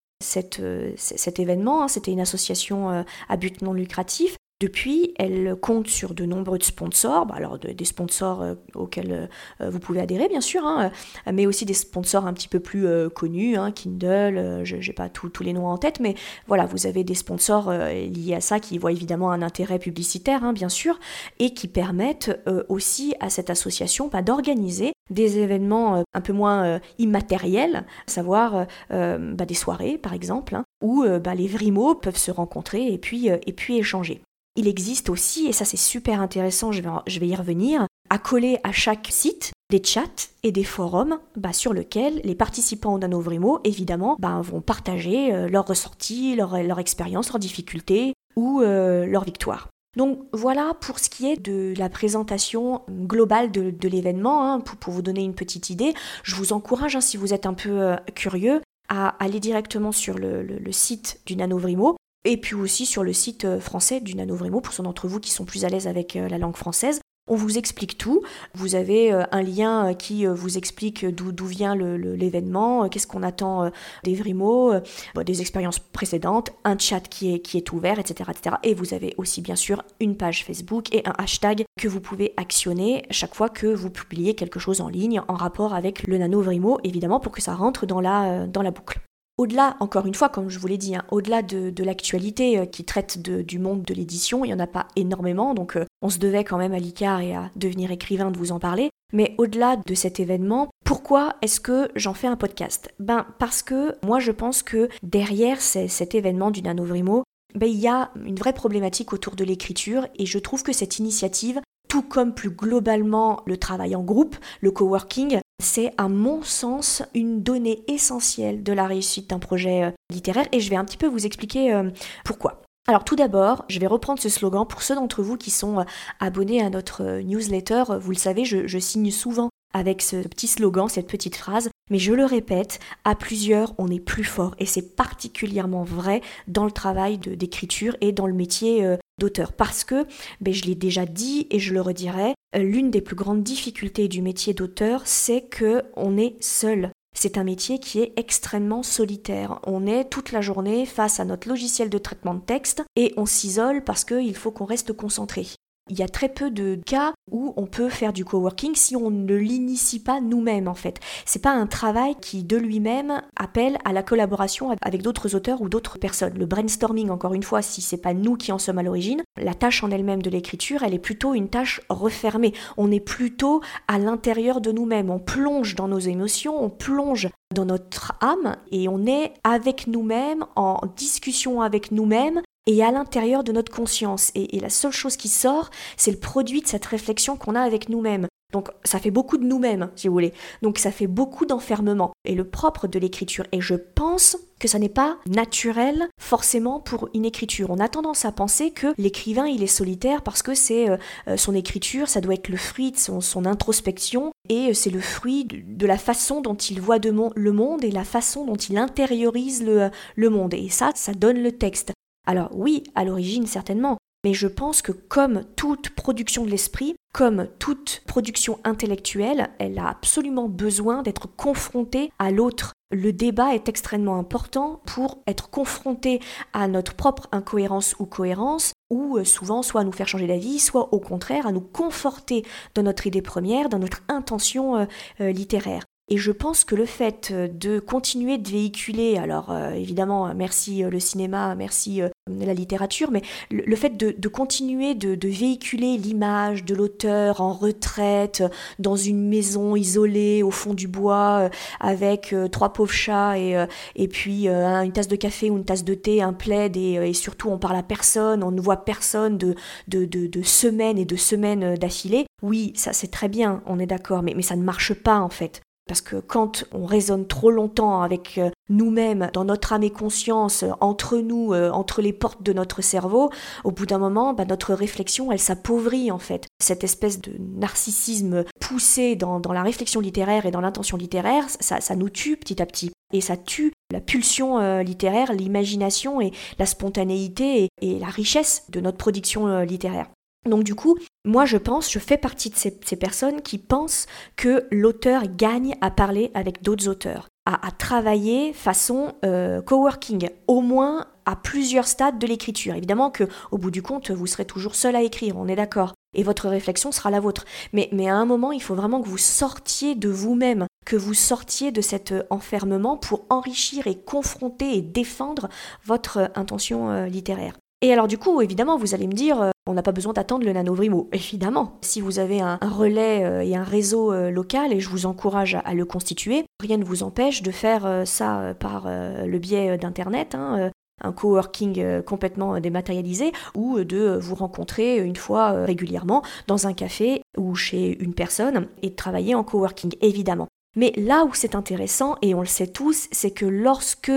euh, 0.61 0.93
cet 0.97 1.39
événement, 1.39 1.83
hein, 1.83 1.89
c'était 1.89 2.13
une 2.13 2.21
association 2.21 3.05
à 3.29 3.37
but 3.37 3.61
non 3.61 3.75
lucratif 3.75 4.37
depuis, 4.61 5.15
elle 5.19 5.55
compte 5.55 5.87
sur 5.87 6.15
de 6.15 6.25
nombreux 6.25 6.59
sponsors, 6.61 7.27
bah, 7.27 7.35
alors 7.37 7.59
des 7.61 7.85
sponsors 7.85 8.43
euh, 8.43 8.55
auxquels 8.75 9.29
euh, 9.61 9.71
vous 9.71 9.79
pouvez 9.79 10.01
adhérer 10.01 10.27
bien 10.29 10.41
sûr, 10.41 10.65
hein, 10.65 10.91
euh, 11.29 11.33
mais 11.33 11.47
aussi 11.47 11.65
des 11.65 11.75
sponsors 11.75 12.27
un 12.27 12.33
petit 12.33 12.49
peu 12.49 12.59
plus 12.59 12.87
connus, 13.15 13.57
hein, 13.57 13.71
Kindle, 13.71 14.63
je 14.65 14.77
n'ai 14.77 14.93
pas 14.93 15.09
tous 15.09 15.43
les 15.45 15.53
noms 15.53 15.69
en 15.69 15.79
tête, 15.79 16.01
mais 16.01 16.17
voilà, 16.49 16.67
vous 16.67 16.87
avez 16.87 17.05
des 17.05 17.15
sponsors 17.15 17.71
liés 17.71 18.35
à 18.35 18.41
ça 18.41 18.59
qui 18.59 18.79
voient 18.79 18.91
évidemment 18.91 19.31
un 19.31 19.43
intérêt 19.43 19.79
publicitaire, 19.79 20.43
hein, 20.43 20.53
bien 20.53 20.69
sûr, 20.69 20.99
et 21.39 21.55
qui 21.55 21.69
permettent 21.69 22.41
aussi 22.69 23.15
à 23.21 23.31
cette 23.31 23.51
association 23.51 24.09
bah, 24.09 24.23
d'organiser 24.23 24.93
des 25.11 25.39
événements 25.39 26.03
un 26.13 26.21
peu 26.21 26.33
moins 26.33 26.81
immatériels, 26.99 27.85
à 28.07 28.11
savoir 28.11 28.67
bah, 28.91 29.47
des 29.47 29.55
soirées 29.55 29.99
par 29.99 30.15
exemple, 30.15 30.61
où 30.83 31.05
les 31.05 31.49
vrimos 31.49 31.95
peuvent 31.95 32.17
se 32.17 32.31
rencontrer 32.31 32.93
et 32.93 32.99
puis, 32.99 33.29
et 33.29 33.53
puis 33.53 33.79
échanger 33.79 34.23
il 34.59 34.67
existe 34.67 35.09
aussi, 35.09 35.47
et 35.47 35.53
ça 35.53 35.65
c'est 35.65 35.77
super 35.77 36.21
intéressant, 36.21 36.73
je 36.73 36.83
vais, 37.21 37.29
y 37.29 37.37
revenir, 37.37 37.87
à 38.11 38.19
coller 38.19 38.59
à 38.65 38.73
chaque 38.73 39.07
site 39.09 39.53
des 39.71 39.81
chats 39.85 40.33
et 40.43 40.51
des 40.51 40.65
forums 40.65 41.21
bah, 41.37 41.53
sur 41.53 41.73
lesquels 41.73 42.21
les 42.25 42.35
participants 42.35 42.95
au 42.95 42.99
NanoVrimo, 42.99 43.61
évidemment, 43.63 44.17
bah, 44.19 44.41
vont 44.43 44.61
partager 44.61 45.33
euh, 45.33 45.49
leurs 45.49 45.67
ressorties, 45.67 46.35
leur, 46.35 46.61
leur 46.61 46.81
expérience, 46.81 47.33
leurs 47.33 47.39
difficultés 47.39 48.15
ou 48.35 48.61
euh, 48.61 49.07
leurs 49.07 49.25
victoires. 49.25 49.69
Donc 49.97 50.19
voilà 50.33 50.73
pour 50.81 50.99
ce 50.99 51.09
qui 51.09 51.31
est 51.31 51.41
de 51.41 51.73
la 51.79 51.89
présentation 51.89 52.83
globale 52.91 53.53
de, 53.53 53.89
l'événement, 53.89 54.53
hein, 54.55 54.61
pour, 54.61 54.93
vous 54.93 55.03
donner 55.03 55.23
une 55.23 55.35
petite 55.35 55.71
idée. 55.71 55.95
Je 56.25 56.35
vous 56.35 56.53
encourage, 56.53 56.97
hein, 56.97 57.01
si 57.01 57.17
vous 57.17 57.33
êtes 57.33 57.47
un 57.47 57.55
peu 57.55 57.71
euh, 57.71 57.97
curieux, 58.17 58.61
à 58.89 59.09
aller 59.23 59.39
directement 59.39 59.93
sur 59.93 60.19
le 60.19 60.73
site 60.73 61.21
du 61.27 61.37
NanoVrimo 61.37 61.97
et 62.25 62.37
puis 62.37 62.55
aussi 62.55 62.87
sur 62.87 63.05
le 63.05 63.12
site 63.12 63.44
euh, 63.44 63.61
français 63.61 64.00
du 64.00 64.15
NanoVrimo, 64.15 64.61
pour 64.61 64.75
ceux 64.75 64.82
d'entre 64.82 65.09
vous 65.09 65.20
qui 65.20 65.31
sont 65.31 65.44
plus 65.44 65.65
à 65.65 65.69
l'aise 65.69 65.87
avec 65.87 66.17
euh, 66.17 66.29
la 66.29 66.38
langue 66.38 66.56
française. 66.56 67.00
On 67.31 67.37
vous 67.37 67.59
explique 67.59 67.99
tout. 67.99 68.23
Vous 68.55 68.75
avez 68.75 69.12
euh, 69.12 69.23
un 69.32 69.43
lien 69.43 69.93
qui 69.93 70.25
vous 70.25 70.56
explique 70.56 71.05
d'où 71.05 71.47
vient 71.47 71.76
l'événement, 71.76 72.88
qu'est-ce 72.88 73.06
qu'on 73.06 73.23
attend 73.23 73.70
des 74.03 74.15
Vrimo, 74.15 74.73
des 75.15 75.41
expériences 75.43 75.79
précédentes, 75.79 76.53
un 76.65 76.79
chat 76.79 77.00
qui 77.00 77.35
est, 77.35 77.73
ouvert, 77.73 77.99
etc., 77.99 78.31
etc. 78.31 78.56
Et 78.62 78.73
vous 78.73 78.94
avez 78.94 79.14
aussi 79.19 79.43
bien 79.43 79.56
sûr 79.56 79.82
une 80.00 80.17
page 80.17 80.47
Facebook 80.47 80.94
et 80.94 81.06
un 81.06 81.12
hashtag 81.19 81.64
que 81.79 81.87
vous 81.87 82.00
pouvez 82.00 82.32
actionner 82.38 83.05
chaque 83.11 83.35
fois 83.35 83.50
que 83.50 83.67
vous 83.67 83.91
publiez 83.91 84.35
quelque 84.35 84.59
chose 84.59 84.81
en 84.81 84.88
ligne 84.88 85.21
en 85.29 85.35
rapport 85.35 85.75
avec 85.75 86.06
le 86.06 86.17
NanoVrimo, 86.17 86.79
évidemment 86.82 87.21
pour 87.21 87.32
que 87.32 87.43
ça 87.43 87.55
rentre 87.55 87.85
dans 87.85 88.00
la 88.00 88.71
boucle. 88.71 89.00
Au-delà, 89.38 89.76
encore 89.79 90.06
une 90.06 90.17
fois, 90.17 90.29
comme 90.29 90.49
je 90.49 90.58
vous 90.58 90.67
l'ai 90.67 90.79
dit, 90.79 90.96
hein, 90.96 91.05
au-delà 91.12 91.43
de, 91.43 91.85
l'actualité 91.85 92.58
euh, 92.58 92.67
qui 92.67 92.85
traite 92.85 93.20
du 93.23 93.58
monde 93.61 93.82
de 93.82 93.94
l'édition, 93.94 94.44
il 94.44 94.49
n'y 94.49 94.55
en 94.55 94.58
a 94.58 94.67
pas 94.67 94.88
énormément, 94.96 95.55
donc 95.55 95.76
euh, 95.76 95.85
on 96.02 96.11
se 96.11 96.19
devait 96.19 96.43
quand 96.43 96.58
même 96.58 96.75
à 96.75 96.81
l'ICAR 96.81 97.20
et 97.20 97.37
à 97.37 97.50
devenir 97.55 97.93
écrivain 97.93 98.32
de 98.32 98.37
vous 98.37 98.50
en 98.50 98.58
parler. 98.58 98.90
Mais 99.12 99.37
au-delà 99.38 99.76
de 99.76 99.94
cet 99.94 100.19
événement, 100.19 100.69
pourquoi 100.85 101.37
est-ce 101.40 101.61
que 101.61 101.88
j'en 101.94 102.14
fais 102.14 102.26
un 102.26 102.37
podcast? 102.37 102.93
Ben 102.99 103.26
parce 103.38 103.62
que 103.62 103.94
moi 104.05 104.19
je 104.19 104.32
pense 104.32 104.62
que 104.62 104.88
derrière 105.02 105.61
cet 105.61 106.14
événement 106.14 106.50
du 106.50 106.61
Nanovrimo, 106.61 107.23
ben, 107.55 107.69
il 107.69 107.79
y 107.79 107.88
a 107.88 108.11
une 108.26 108.37
vraie 108.37 108.52
problématique 108.52 109.12
autour 109.12 109.35
de 109.35 109.44
l'écriture 109.44 110.06
et 110.17 110.26
je 110.26 110.38
trouve 110.38 110.62
que 110.62 110.75
cette 110.75 110.99
initiative, 110.99 111.61
tout 111.88 112.02
comme 112.02 112.35
plus 112.35 112.50
globalement 112.50 113.40
le 113.46 113.56
travail 113.56 113.94
en 113.96 114.02
groupe, 114.02 114.37
le 114.61 114.70
coworking, 114.70 115.38
c'est 115.61 115.93
à 115.99 116.09
mon 116.09 116.43
sens 116.43 117.03
une 117.15 117.43
donnée 117.43 117.83
essentielle 117.89 118.63
de 118.63 118.73
la 118.73 118.87
réussite 118.87 119.31
d'un 119.31 119.39
projet 119.39 119.85
euh, 119.85 119.91
littéraire 120.11 120.47
et 120.53 120.61
je 120.61 120.71
vais 120.71 120.77
un 120.77 120.85
petit 120.85 120.97
peu 120.97 121.09
vous 121.09 121.27
expliquer 121.27 121.73
euh, 121.73 121.91
pourquoi. 122.25 122.63
Alors 122.87 123.05
tout 123.05 123.17
d'abord, 123.17 123.65
je 123.69 123.81
vais 123.81 123.87
reprendre 123.87 124.21
ce 124.21 124.29
slogan 124.29 124.67
pour 124.67 124.83
ceux 124.83 124.95
d'entre 124.95 125.23
vous 125.23 125.37
qui 125.37 125.51
sont 125.51 125.81
euh, 125.81 125.85
abonnés 126.21 126.63
à 126.63 126.71
notre 126.71 127.21
newsletter. 127.21 127.85
Vous 128.01 128.13
le 128.13 128.17
savez, 128.17 128.45
je, 128.45 128.79
signe 128.79 129.11
souvent 129.11 129.51
avec 129.75 130.01
ce 130.01 130.27
petit 130.27 130.47
slogan, 130.47 130.89
cette 130.89 131.09
petite 131.09 131.37
phrase, 131.37 131.69
mais 131.91 131.99
je 131.99 132.15
le 132.15 132.25
répète, 132.25 132.79
à 133.05 133.15
plusieurs, 133.15 133.75
on 133.77 133.89
est 133.89 134.01
plus 134.01 134.25
fort 134.25 134.55
et 134.59 134.65
c'est 134.65 134.97
particulièrement 134.97 135.83
vrai 135.83 136.23
dans 136.47 136.65
le 136.65 136.71
travail 136.71 137.19
d'écriture 137.19 137.95
et 138.01 138.13
dans 138.13 138.27
le 138.27 138.33
métier 138.33 138.97
d'auteur 139.19 139.53
parce 139.53 139.85
que, 139.85 140.06
ben, 140.41 140.55
je 140.55 140.65
l'ai 140.65 140.75
déjà 140.75 141.06
dit 141.06 141.47
et 141.50 141.59
je 141.59 141.75
le 141.75 141.81
redirai, 141.81 142.35
euh, 142.56 142.59
l'une 142.59 142.91
des 142.91 143.00
plus 143.00 143.17
grandes 143.17 143.43
difficultés 143.43 144.09
du 144.09 144.23
métier 144.23 144.55
d'auteur, 144.55 145.03
c'est 145.05 145.43
que 145.43 145.82
on 145.97 146.17
est 146.17 146.37
seul. 146.41 146.93
C'est 147.15 147.37
un 147.37 147.44
métier 147.44 147.81
qui 147.81 148.00
est 148.00 148.12
extrêmement 148.17 148.85
solitaire. 148.85 149.59
On 149.67 149.87
est 149.87 150.05
toute 150.05 150.31
la 150.31 150.41
journée 150.41 150.87
face 150.87 151.19
à 151.19 151.25
notre 151.25 151.49
logiciel 151.49 151.91
de 151.91 151.99
traitement 151.99 152.35
de 152.35 152.41
texte 152.41 152.85
et 152.94 153.12
on 153.17 153.26
s'isole 153.26 153.82
parce 153.82 154.05
qu'il 154.05 154.37
faut 154.37 154.53
qu'on 154.53 154.67
reste 154.67 154.93
concentré. 154.93 155.47
Il 155.88 155.99
y 155.99 156.02
a 156.02 156.08
très 156.08 156.29
peu 156.29 156.50
de 156.50 156.79
cas 156.87 157.12
où 157.31 157.55
on 157.56 157.67
peut 157.67 157.88
faire 157.88 158.12
du 158.12 158.25
coworking 158.25 158.75
si 158.75 158.96
on 158.96 159.11
ne 159.11 159.35
l'initie 159.35 160.00
pas 160.00 160.20
nous-mêmes 160.20 160.69
en 160.69 160.75
fait. 160.75 161.00
C'est 161.25 161.43
pas 161.43 161.52
un 161.52 161.67
travail 161.67 162.14
qui 162.20 162.44
de 162.44 162.56
lui-même 162.56 163.23
appelle 163.37 163.79
à 163.85 163.93
la 163.93 164.02
collaboration 164.02 164.75
avec 164.82 165.02
d'autres 165.02 165.35
auteurs 165.35 165.62
ou 165.62 165.69
d'autres 165.69 165.99
personnes. 165.99 166.38
Le 166.38 166.46
brainstorming 166.46 167.11
encore 167.11 167.35
une 167.35 167.43
fois, 167.43 167.62
si 167.62 167.81
c'est 167.81 167.96
pas 167.96 168.14
nous 168.14 168.37
qui 168.37 168.52
en 168.52 168.58
sommes 168.58 168.79
à 168.79 168.82
l'origine, 168.82 169.23
la 169.37 169.55
tâche 169.55 169.82
en 169.82 169.90
elle-même 169.90 170.23
de 170.23 170.31
l'écriture, 170.31 170.82
elle 170.82 170.94
est 170.94 170.99
plutôt 170.99 171.35
une 171.35 171.49
tâche 171.49 171.81
refermée. 171.88 172.52
On 172.76 172.90
est 172.90 173.00
plutôt 173.00 173.62
à 173.87 173.99
l'intérieur 173.99 174.61
de 174.61 174.73
nous-mêmes, 174.73 175.11
on 175.11 175.18
plonge 175.18 175.75
dans 175.75 175.88
nos 175.88 175.99
émotions, 175.99 176.62
on 176.62 176.71
plonge 176.71 177.28
dans 177.54 177.64
notre 177.64 178.12
âme 178.21 178.57
et 178.71 178.88
on 178.88 179.07
est 179.07 179.33
avec 179.42 179.87
nous-mêmes, 179.87 180.45
en 180.54 180.80
discussion 180.97 181.62
avec 181.62 181.92
nous-mêmes 181.92 182.42
et 182.69 182.85
à 182.85 182.93
l'intérieur 182.93 183.43
de 183.43 183.51
notre 183.51 183.73
conscience. 183.73 184.31
Et, 184.35 184.61
la 184.61 184.69
seule 184.69 184.93
chose 184.93 185.17
qui 185.17 185.29
sort, 185.29 185.71
c'est 185.97 186.11
le 186.11 186.19
produit 186.19 186.61
de 186.61 186.67
cette 186.67 186.85
réflexion 186.85 187.37
qu'on 187.37 187.55
a 187.55 187.63
avec 187.63 187.89
nous-mêmes. 187.89 188.29
Donc 188.53 188.71
ça 188.83 188.99
fait 188.99 189.11
beaucoup 189.11 189.37
de 189.37 189.45
nous-mêmes, 189.45 189.91
si 189.97 190.07
vous 190.07 190.15
voulez. 190.15 190.33
Donc 190.63 190.79
ça 190.79 190.91
fait 190.91 191.07
beaucoup 191.07 191.47
d'enfermement. 191.47 192.13
Et 192.25 192.35
le 192.35 192.45
propre 192.45 192.87
de 192.87 192.99
l'écriture, 192.99 193.45
et 193.53 193.61
je 193.61 193.75
pense 193.75 194.37
que 194.59 194.69
ça 194.69 194.79
n'est 194.79 194.89
pas 194.89 195.19
naturel 195.27 196.09
forcément 196.21 196.81
pour 196.81 197.09
une 197.15 197.25
écriture. 197.25 197.71
On 197.71 197.79
a 197.79 197.89
tendance 197.89 198.25
à 198.25 198.33
penser 198.33 198.71
que 198.71 198.89
l'écrivain 198.99 199.47
il 199.47 199.63
est 199.63 199.67
solitaire 199.67 200.23
parce 200.23 200.43
que 200.43 200.55
c'est 200.55 200.91
euh, 200.91 200.97
euh, 201.29 201.37
son 201.37 201.55
écriture, 201.55 202.09
ça 202.09 202.21
doit 202.21 202.35
être 202.35 202.49
le 202.49 202.57
fruit 202.57 202.91
de 202.91 202.97
son, 202.97 203.45
introspection 203.45 204.33
et 204.49 204.71
euh, 204.71 204.75
c'est 204.75 204.91
le 204.91 205.01
fruit 205.01 205.45
de, 205.45 205.87
la 205.87 205.99
façon 205.99 206.41
dont 206.41 206.57
il 206.57 206.81
voit 206.81 206.99
le 206.99 207.53
monde 207.53 207.85
et 207.85 207.91
la 207.91 208.05
façon 208.05 208.45
dont 208.45 208.57
il 208.57 208.79
intériorise 208.79 209.63
le 209.63 210.31
monde. 210.31 210.55
Et 210.55 210.71
ça, 210.71 210.91
ça 210.95 211.13
donne 211.13 211.41
le 211.43 211.53
texte. 211.53 211.93
Alors 212.28 212.50
oui, 212.52 212.85
à 212.94 213.04
l'origine 213.04 213.47
certainement, 213.47 213.97
mais 214.23 214.35
je 214.35 214.49
pense 214.49 214.82
que 214.82 214.92
comme 214.92 215.44
toute 215.56 215.88
production 215.88 216.44
de 216.44 216.50
l'esprit, 216.50 216.94
comme 217.14 217.49
toute 217.58 218.02
production 218.06 218.58
intellectuelle, 218.64 219.49
elle 219.58 219.78
a 219.78 219.88
absolument 219.88 220.47
besoin 220.47 221.02
d'être 221.02 221.26
confrontée 221.26 222.12
à 222.18 222.30
l'autre. 222.30 222.75
Le 222.90 223.14
débat 223.14 223.54
est 223.54 223.70
extrêmement 223.70 224.18
important 224.18 224.82
pour 224.85 225.23
être 225.26 225.49
confronté 225.49 226.20
à 226.52 226.68
notre 226.68 226.92
propre 226.92 227.28
incohérence 227.32 227.94
ou 227.99 228.04
cohérence, 228.04 228.73
ou 228.90 229.16
euh, 229.16 229.25
souvent 229.25 229.62
soit 229.62 229.80
à 229.80 229.85
nous 229.85 229.92
faire 229.92 230.08
changer 230.08 230.26
d'avis, 230.26 230.58
soit 230.58 230.92
au 230.92 231.00
contraire 231.00 231.47
à 231.47 231.52
nous 231.52 231.62
conforter 231.62 232.44
dans 232.75 232.82
notre 232.82 233.06
idée 233.06 233.23
première, 233.23 233.70
dans 233.70 233.78
notre 233.78 234.02
intention 234.08 234.76
euh, 234.76 234.85
euh, 235.23 235.32
littéraire. 235.32 235.85
Et 236.11 236.17
je 236.17 236.33
pense 236.33 236.65
que 236.65 236.75
le 236.75 236.87
fait 236.87 237.33
de 237.33 237.79
continuer 237.81 238.38
de 238.38 238.49
véhiculer, 238.49 239.19
alors 239.19 239.50
euh, 239.50 239.73
évidemment, 239.73 240.35
merci 240.35 240.83
euh, 240.83 240.88
le 240.88 241.00
cinéma, 241.00 241.55
merci 241.55 242.00
euh, 242.00 242.09
la 242.27 242.55
littérature, 242.55 243.11
mais 243.11 243.21
le, 243.50 243.77
fait 243.77 243.95
de, 243.95 244.29
continuer 244.29 244.95
de, 244.95 245.29
véhiculer 245.29 245.99
l'image 245.99 246.65
de 246.65 246.75
l'auteur 246.75 247.43
en 247.43 247.53
retraite, 247.53 248.43
dans 248.79 248.97
une 248.97 249.29
maison 249.29 249.77
isolée 249.77 250.43
au 250.43 250.50
fond 250.50 250.73
du 250.73 250.88
bois, 250.88 251.50
avec 251.79 252.35
trois 252.53 252.73
pauvres 252.73 252.93
chats 252.93 253.38
et, 253.38 253.67
et 253.97 254.09
puis 254.09 254.49
une 254.49 254.93
tasse 254.93 255.09
de 255.09 255.17
café 255.17 255.50
ou 255.50 255.57
une 255.57 255.65
tasse 255.65 255.85
de 255.85 255.95
thé, 255.95 256.23
un 256.23 256.33
plaid, 256.33 256.77
et, 256.77 257.12
surtout 257.12 257.49
on 257.49 257.59
parle 257.59 257.77
à 257.77 257.83
personne, 257.83 258.43
on 258.43 258.50
ne 258.50 258.61
voit 258.61 258.85
personne 258.85 259.38
de, 259.38 259.55
de, 259.88 260.05
de 260.05 260.43
semaines 260.43 260.99
et 260.99 261.05
de 261.05 261.17
semaines 261.17 261.77
d'affilée. 261.77 262.27
Oui, 262.43 262.73
ça 262.77 262.93
c'est 262.93 263.11
très 263.11 263.29
bien, 263.29 263.62
on 263.67 263.79
est 263.79 263.87
d'accord, 263.87 264.23
mais, 264.23 264.35
mais 264.35 264.43
ça 264.43 264.57
ne 264.57 264.62
marche 264.62 264.95
pas 264.95 265.19
en 265.19 265.31
fait. 265.31 265.62
Parce 265.88 266.02
que 266.02 266.16
quand 266.16 266.64
on 266.73 266.85
raisonne 266.85 267.26
trop 267.26 267.50
longtemps 267.50 268.02
avec 268.02 268.37
euh, 268.37 268.50
nous-mêmes, 268.68 269.30
dans 269.33 269.47
notre 269.47 269.73
âme 269.73 269.83
et 269.83 269.90
conscience, 269.90 270.62
euh, 270.62 270.71
entre 270.80 271.16
nous, 271.16 271.54
euh, 271.54 271.71
entre 271.71 272.02
les 272.02 272.12
portes 272.12 272.42
de 272.42 272.52
notre 272.52 272.83
cerveau, 272.83 273.30
au 273.64 273.71
bout 273.71 273.87
d'un 273.87 273.97
moment, 273.97 274.35
bah, 274.35 274.45
notre 274.45 274.75
réflexion, 274.75 275.33
elle 275.33 275.38
s'appauvrit 275.38 276.11
en 276.11 276.18
fait. 276.18 276.47
Cette 276.62 276.85
espèce 276.85 277.23
de 277.23 277.33
narcissisme 277.38 278.45
poussé 278.61 279.16
dans, 279.16 279.40
la 279.50 279.62
réflexion 279.62 280.00
littéraire 280.00 280.45
et 280.45 280.50
dans 280.50 280.61
l'intention 280.61 280.99
littéraire, 280.99 281.47
ça, 281.49 281.97
nous 281.97 282.11
tue 282.11 282.37
petit 282.37 282.61
à 282.61 282.66
petit. 282.66 282.92
Et 283.14 283.23
ça 283.23 283.38
tue 283.38 283.73
la 283.90 284.02
pulsion 284.02 284.80
littéraire, 284.80 285.33
l'imagination 285.33 286.21
et 286.21 286.33
la 286.59 286.66
spontanéité 286.66 287.71
et, 287.80 287.99
la 287.99 288.09
richesse 288.09 288.64
de 288.68 288.80
notre 288.80 288.99
production 288.99 289.61
littéraire. 289.61 290.09
Donc 290.47 290.64
du 290.64 290.75
coup, 290.75 290.97
moi 291.25 291.45
je 291.45 291.57
pense, 291.57 291.90
je 291.90 291.99
fais 291.99 292.16
partie 292.16 292.50
de 292.50 292.57
ces, 292.57 292.71
personnes 292.97 293.42
qui 293.42 293.59
pensent 293.59 294.07
que 294.37 294.66
l'auteur 294.71 295.25
gagne 295.26 295.75
à 295.80 295.90
parler 295.90 296.30
avec 296.35 296.62
d'autres 296.62 296.88
auteurs, 296.88 297.28
à, 297.47 297.71
travailler 297.71 298.52
façon 298.52 299.14
euh, 299.25 299.61
coworking, 299.61 300.30
au 300.47 300.61
moins 300.61 301.07
à 301.26 301.37
plusieurs 301.37 301.87
stades 301.87 302.18
de 302.18 302.26
l'écriture. 302.26 302.75
Évidemment 302.75 303.11
que 303.11 303.25
au 303.50 303.59
bout 303.59 303.71
du 303.71 303.83
compte, 303.83 304.11
vous 304.11 304.26
serez 304.26 304.47
toujours 304.47 304.75
seul 304.75 304.97
à 304.97 305.02
écrire, 305.02 305.37
on 305.37 305.49
est 305.49 305.57
d'accord. 305.57 305.92
Et 306.14 306.23
votre 306.23 306.49
réflexion 306.49 306.90
sera 306.90 307.11
la 307.11 307.21
vôtre. 307.21 307.45
Mais, 307.75 307.90
mais 307.92 308.09
à 308.09 308.14
un 308.14 308.25
moment, 308.25 308.50
il 308.50 308.62
faut 308.62 308.75
vraiment 308.75 309.02
que 309.02 309.09
vous 309.09 309.18
sortiez 309.18 309.95
de 309.95 310.09
vous-même, 310.09 310.66
que 310.87 310.97
vous 310.97 311.12
sortiez 311.12 311.71
de 311.71 311.83
cet 311.83 312.14
enfermement 312.30 312.97
pour 312.97 313.26
enrichir 313.28 313.87
et 313.87 313.97
confronter 313.97 314.75
et 314.75 314.80
défendre 314.80 315.50
votre 315.85 316.30
intention 316.35 316.90
euh, 316.90 317.07
littéraire. 317.07 317.59
Et 317.80 317.92
alors 317.92 318.09
du 318.09 318.18
coup, 318.18 318.40
évidemment, 318.40 318.76
vous 318.76 318.95
allez 318.95 319.07
me 319.07 319.12
dire, 319.12 319.40
euh, 319.40 319.50
on 319.69 319.75
n'a 319.75 319.83
pas 319.83 319.93
besoin 319.93 320.13
d'attendre 320.13 320.45
le 320.45 320.53
nanovrimo. 320.53 321.09
Évidemment, 321.13 321.79
si 321.83 322.01
vous 322.01 322.19
avez 322.19 322.41
un, 322.41 322.59
relais 322.63 323.25
euh, 323.25 323.45
et 323.45 323.55
un 323.55 323.65
réseau 323.65 324.13
euh, 324.13 324.31
local, 324.31 324.73
et 324.73 324.81
je 324.81 324.89
vous 324.89 325.07
encourage 325.07 325.57
à, 325.65 325.75
le 325.75 325.85
constituer, 325.85 326.45
rien 326.61 326.79
ne 326.79 326.85
vous 326.85 327.03
empêche 327.03 327.43
de 327.43 327.51
faire 327.51 328.03
ça 328.05 328.55
par 328.59 328.87
le 328.89 329.39
biais 329.39 329.79
d'Internet. 329.79 330.35
Hein, 330.35 330.71
un 331.01 331.13
coworking 331.13 332.03
complètement 332.03 332.59
dématérialisé 332.59 333.33
ou 333.55 333.85
de 333.85 334.19
vous 334.21 334.35
rencontrer 334.35 334.99
une 334.99 335.15
fois 335.15 335.65
régulièrement 335.65 336.23
dans 336.49 336.67
un 336.67 336.73
café 336.73 337.23
ou 337.37 337.55
chez 337.55 338.03
une 338.03 338.15
personne 338.15 338.67
et 338.83 338.91
de 338.91 338.97
travailler 338.97 339.35
en 339.37 339.45
coworking, 339.45 339.95
évidemment. 340.01 340.49
Mais 340.77 340.93
là 340.97 341.25
où 341.25 341.35
c'est 341.35 341.55
intéressant, 341.55 342.17
et 342.23 342.35
on 342.35 342.41
le 342.41 342.47
sait 342.47 342.67
tous, 342.67 343.09
c'est 343.11 343.31
que 343.31 343.47
lorsque 343.47 344.13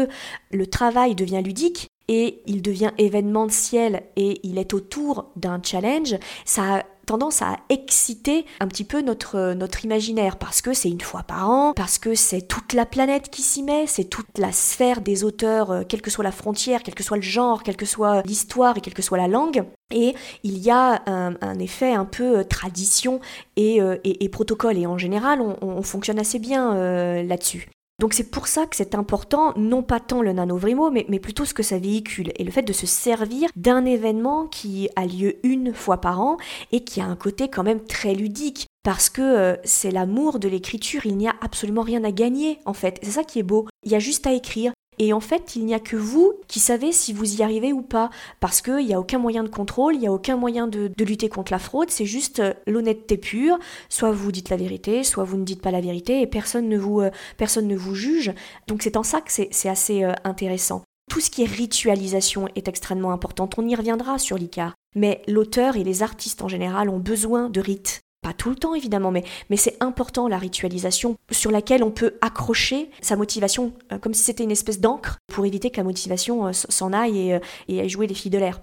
le 0.51 0.67
travail 0.67 1.15
devient 1.15 1.41
ludique, 1.43 1.87
et 2.07 2.41
il 2.45 2.61
devient 2.61 2.91
événementiel 2.97 4.03
et 4.15 4.39
il 4.43 4.57
est 4.57 4.73
autour 4.73 5.31
d'un 5.35 5.61
challenge, 5.63 6.15
ça 6.45 6.77
a 6.77 6.83
tendance 7.05 7.41
à 7.41 7.57
exciter 7.69 8.45
un 8.59 8.67
petit 8.67 8.83
peu 8.83 9.01
notre, 9.01 9.53
notre 9.53 9.83
imaginaire 9.83 10.37
parce 10.37 10.61
que 10.61 10.73
c'est 10.73 10.89
une 10.89 11.01
fois 11.01 11.23
par 11.23 11.49
an, 11.49 11.73
parce 11.73 11.97
que 11.97 12.15
c'est 12.15 12.41
toute 12.41 12.73
la 12.73 12.85
planète 12.85 13.29
qui 13.29 13.41
s'y 13.41 13.63
met, 13.63 13.85
c'est 13.87 14.05
toute 14.05 14.37
la 14.37 14.51
sphère 14.51 15.01
des 15.01 15.23
auteurs, 15.23 15.71
euh, 15.71 15.83
quelle 15.87 16.01
que 16.01 16.11
soit 16.11 16.23
la 16.23 16.31
frontière, 16.31 16.83
quel 16.83 16.95
que 16.95 17.03
soit 17.03 17.17
le 17.17 17.23
genre, 17.23 17.63
quelle 17.63 17.75
que 17.75 17.85
soit 17.85 18.21
l'histoire 18.25 18.77
et 18.77 18.81
quelle 18.81 18.93
que 18.93 19.01
soit 19.01 19.17
la 19.17 19.27
langue. 19.27 19.65
Et 19.93 20.15
il 20.43 20.57
y 20.59 20.69
a 20.69 21.03
un, 21.05 21.59
effet 21.59 21.93
un 21.93 22.05
peu 22.05 22.39
euh, 22.39 22.43
tradition 22.45 23.19
euh, 23.59 23.97
et, 24.03 24.23
et, 24.23 24.29
protocole. 24.29 24.77
Et 24.77 24.85
en 24.85 24.97
général, 24.97 25.41
on, 25.41 25.81
fonctionne 25.81 26.19
assez 26.19 26.39
bien 26.39 26.75
là-dessus. 27.23 27.67
Donc 28.01 28.13
c'est 28.13 28.31
pour 28.31 28.47
ça 28.47 28.65
que 28.65 28.75
c'est 28.75 28.95
important, 28.95 29.53
non 29.57 29.83
pas 29.83 29.99
tant 29.99 30.23
le 30.23 30.33
nanovrimo, 30.33 30.89
mais, 30.89 31.03
plutôt 31.19 31.45
ce 31.45 31.53
que 31.53 31.61
ça 31.61 31.77
véhicule 31.77 32.31
et 32.35 32.43
le 32.43 32.49
fait 32.49 32.63
de 32.63 32.73
se 32.73 32.87
servir 32.87 33.47
d'un 33.55 33.85
événement 33.85 34.47
qui 34.47 34.89
a 34.95 35.05
lieu 35.05 35.35
une 35.45 35.71
fois 35.71 36.01
par 36.01 36.19
an 36.19 36.37
et 36.71 36.83
qui 36.83 36.99
a 36.99 37.05
un 37.05 37.15
côté 37.15 37.47
quand 37.47 37.61
même 37.61 37.85
très 37.85 38.15
ludique. 38.15 38.65
Parce 38.83 39.11
que 39.11 39.21
euh, 39.21 39.55
c'est 39.63 39.91
l'amour 39.91 40.39
de 40.39 40.47
l'écriture, 40.47 41.05
il 41.05 41.15
n'y 41.15 41.27
a 41.27 41.35
absolument 41.41 41.83
rien 41.83 42.03
à 42.03 42.11
gagner 42.11 42.57
en 42.65 42.73
fait. 42.73 42.97
C'est 43.03 43.11
ça 43.11 43.23
qui 43.23 43.37
est 43.37 43.43
beau. 43.43 43.67
Il 43.83 43.91
y 43.91 43.95
a 43.95 43.99
juste 43.99 44.25
à 44.25 44.33
écrire, 44.33 44.73
et 45.03 45.13
en 45.13 45.19
fait, 45.19 45.55
il 45.55 45.65
n'y 45.65 45.73
a 45.73 45.79
que 45.79 45.95
vous 45.95 46.35
qui 46.47 46.59
savez 46.59 46.91
si 46.91 47.11
vous 47.11 47.39
y 47.39 47.41
arrivez 47.41 47.73
ou 47.73 47.81
pas, 47.81 48.11
parce 48.39 48.61
qu'il 48.61 48.85
n'y 48.85 48.93
a 48.93 48.99
aucun 48.99 49.17
moyen 49.17 49.43
de 49.43 49.49
contrôle, 49.49 49.95
il 49.95 49.99
n'y 50.01 50.05
a 50.05 50.13
aucun 50.13 50.37
moyen 50.37 50.67
de, 50.67 50.91
lutter 50.99 51.27
contre 51.27 51.51
la 51.51 51.57
fraude, 51.57 51.89
c'est 51.89 52.05
juste 52.05 52.39
euh, 52.39 52.53
l'honnêteté 52.67 53.17
pure. 53.17 53.57
Soit 53.89 54.11
vous 54.11 54.31
dites 54.31 54.49
la 54.49 54.57
vérité, 54.57 55.03
soit 55.03 55.23
vous 55.23 55.37
ne 55.37 55.43
dites 55.43 55.59
pas 55.59 55.71
la 55.71 55.81
vérité, 55.81 56.21
et 56.21 56.27
personne 56.27 56.69
ne 56.69 56.77
vous, 56.77 57.01
euh, 57.01 57.09
personne 57.37 57.67
ne 57.67 57.75
vous 57.75 57.95
juge. 57.95 58.31
Donc 58.67 58.83
c'est 58.83 58.95
en 58.95 59.01
ça 59.01 59.21
que 59.21 59.31
c'est 59.31 59.69
assez 59.69 60.03
euh, 60.03 60.13
intéressant. 60.23 60.83
Tout 61.09 61.19
ce 61.19 61.31
qui 61.31 61.41
est 61.41 61.49
ritualisation 61.51 62.47
est 62.53 62.67
extrêmement 62.67 63.11
important. 63.11 63.49
On 63.57 63.67
y 63.67 63.73
reviendra 63.73 64.19
sur 64.19 64.37
l'ICAR. 64.37 64.75
Mais 64.95 65.23
l'auteur 65.27 65.77
et 65.77 65.83
les 65.83 66.03
artistes 66.03 66.43
en 66.43 66.47
général 66.47 66.89
ont 66.89 66.99
besoin 66.99 67.49
de 67.49 67.59
rites. 67.59 68.01
Pas 68.21 68.33
tout 68.33 68.49
le 68.49 68.55
temps 68.55 68.75
évidemment, 68.75 69.09
mais, 69.09 69.23
mais 69.49 69.57
c'est 69.57 69.81
important 69.81 70.27
la 70.27 70.37
ritualisation 70.37 71.17
sur 71.31 71.49
laquelle 71.49 71.83
on 71.83 71.89
peut 71.89 72.15
accrocher 72.21 72.91
sa 73.01 73.15
motivation 73.15 73.73
euh, 73.91 73.97
comme 73.97 74.13
si 74.13 74.23
c'était 74.23 74.43
une 74.43 74.51
espèce 74.51 74.79
d'encre 74.79 75.17
pour 75.27 75.45
éviter 75.45 75.71
que 75.71 75.77
la 75.77 75.83
motivation 75.83 76.45
euh, 76.45 76.51
s'en 76.53 76.93
aille 76.93 77.29
et, 77.29 77.33
euh, 77.33 77.39
et 77.67 77.89
jouer 77.89 78.05
les 78.05 78.13
filles 78.13 78.31
de 78.31 78.37
l'air. 78.37 78.61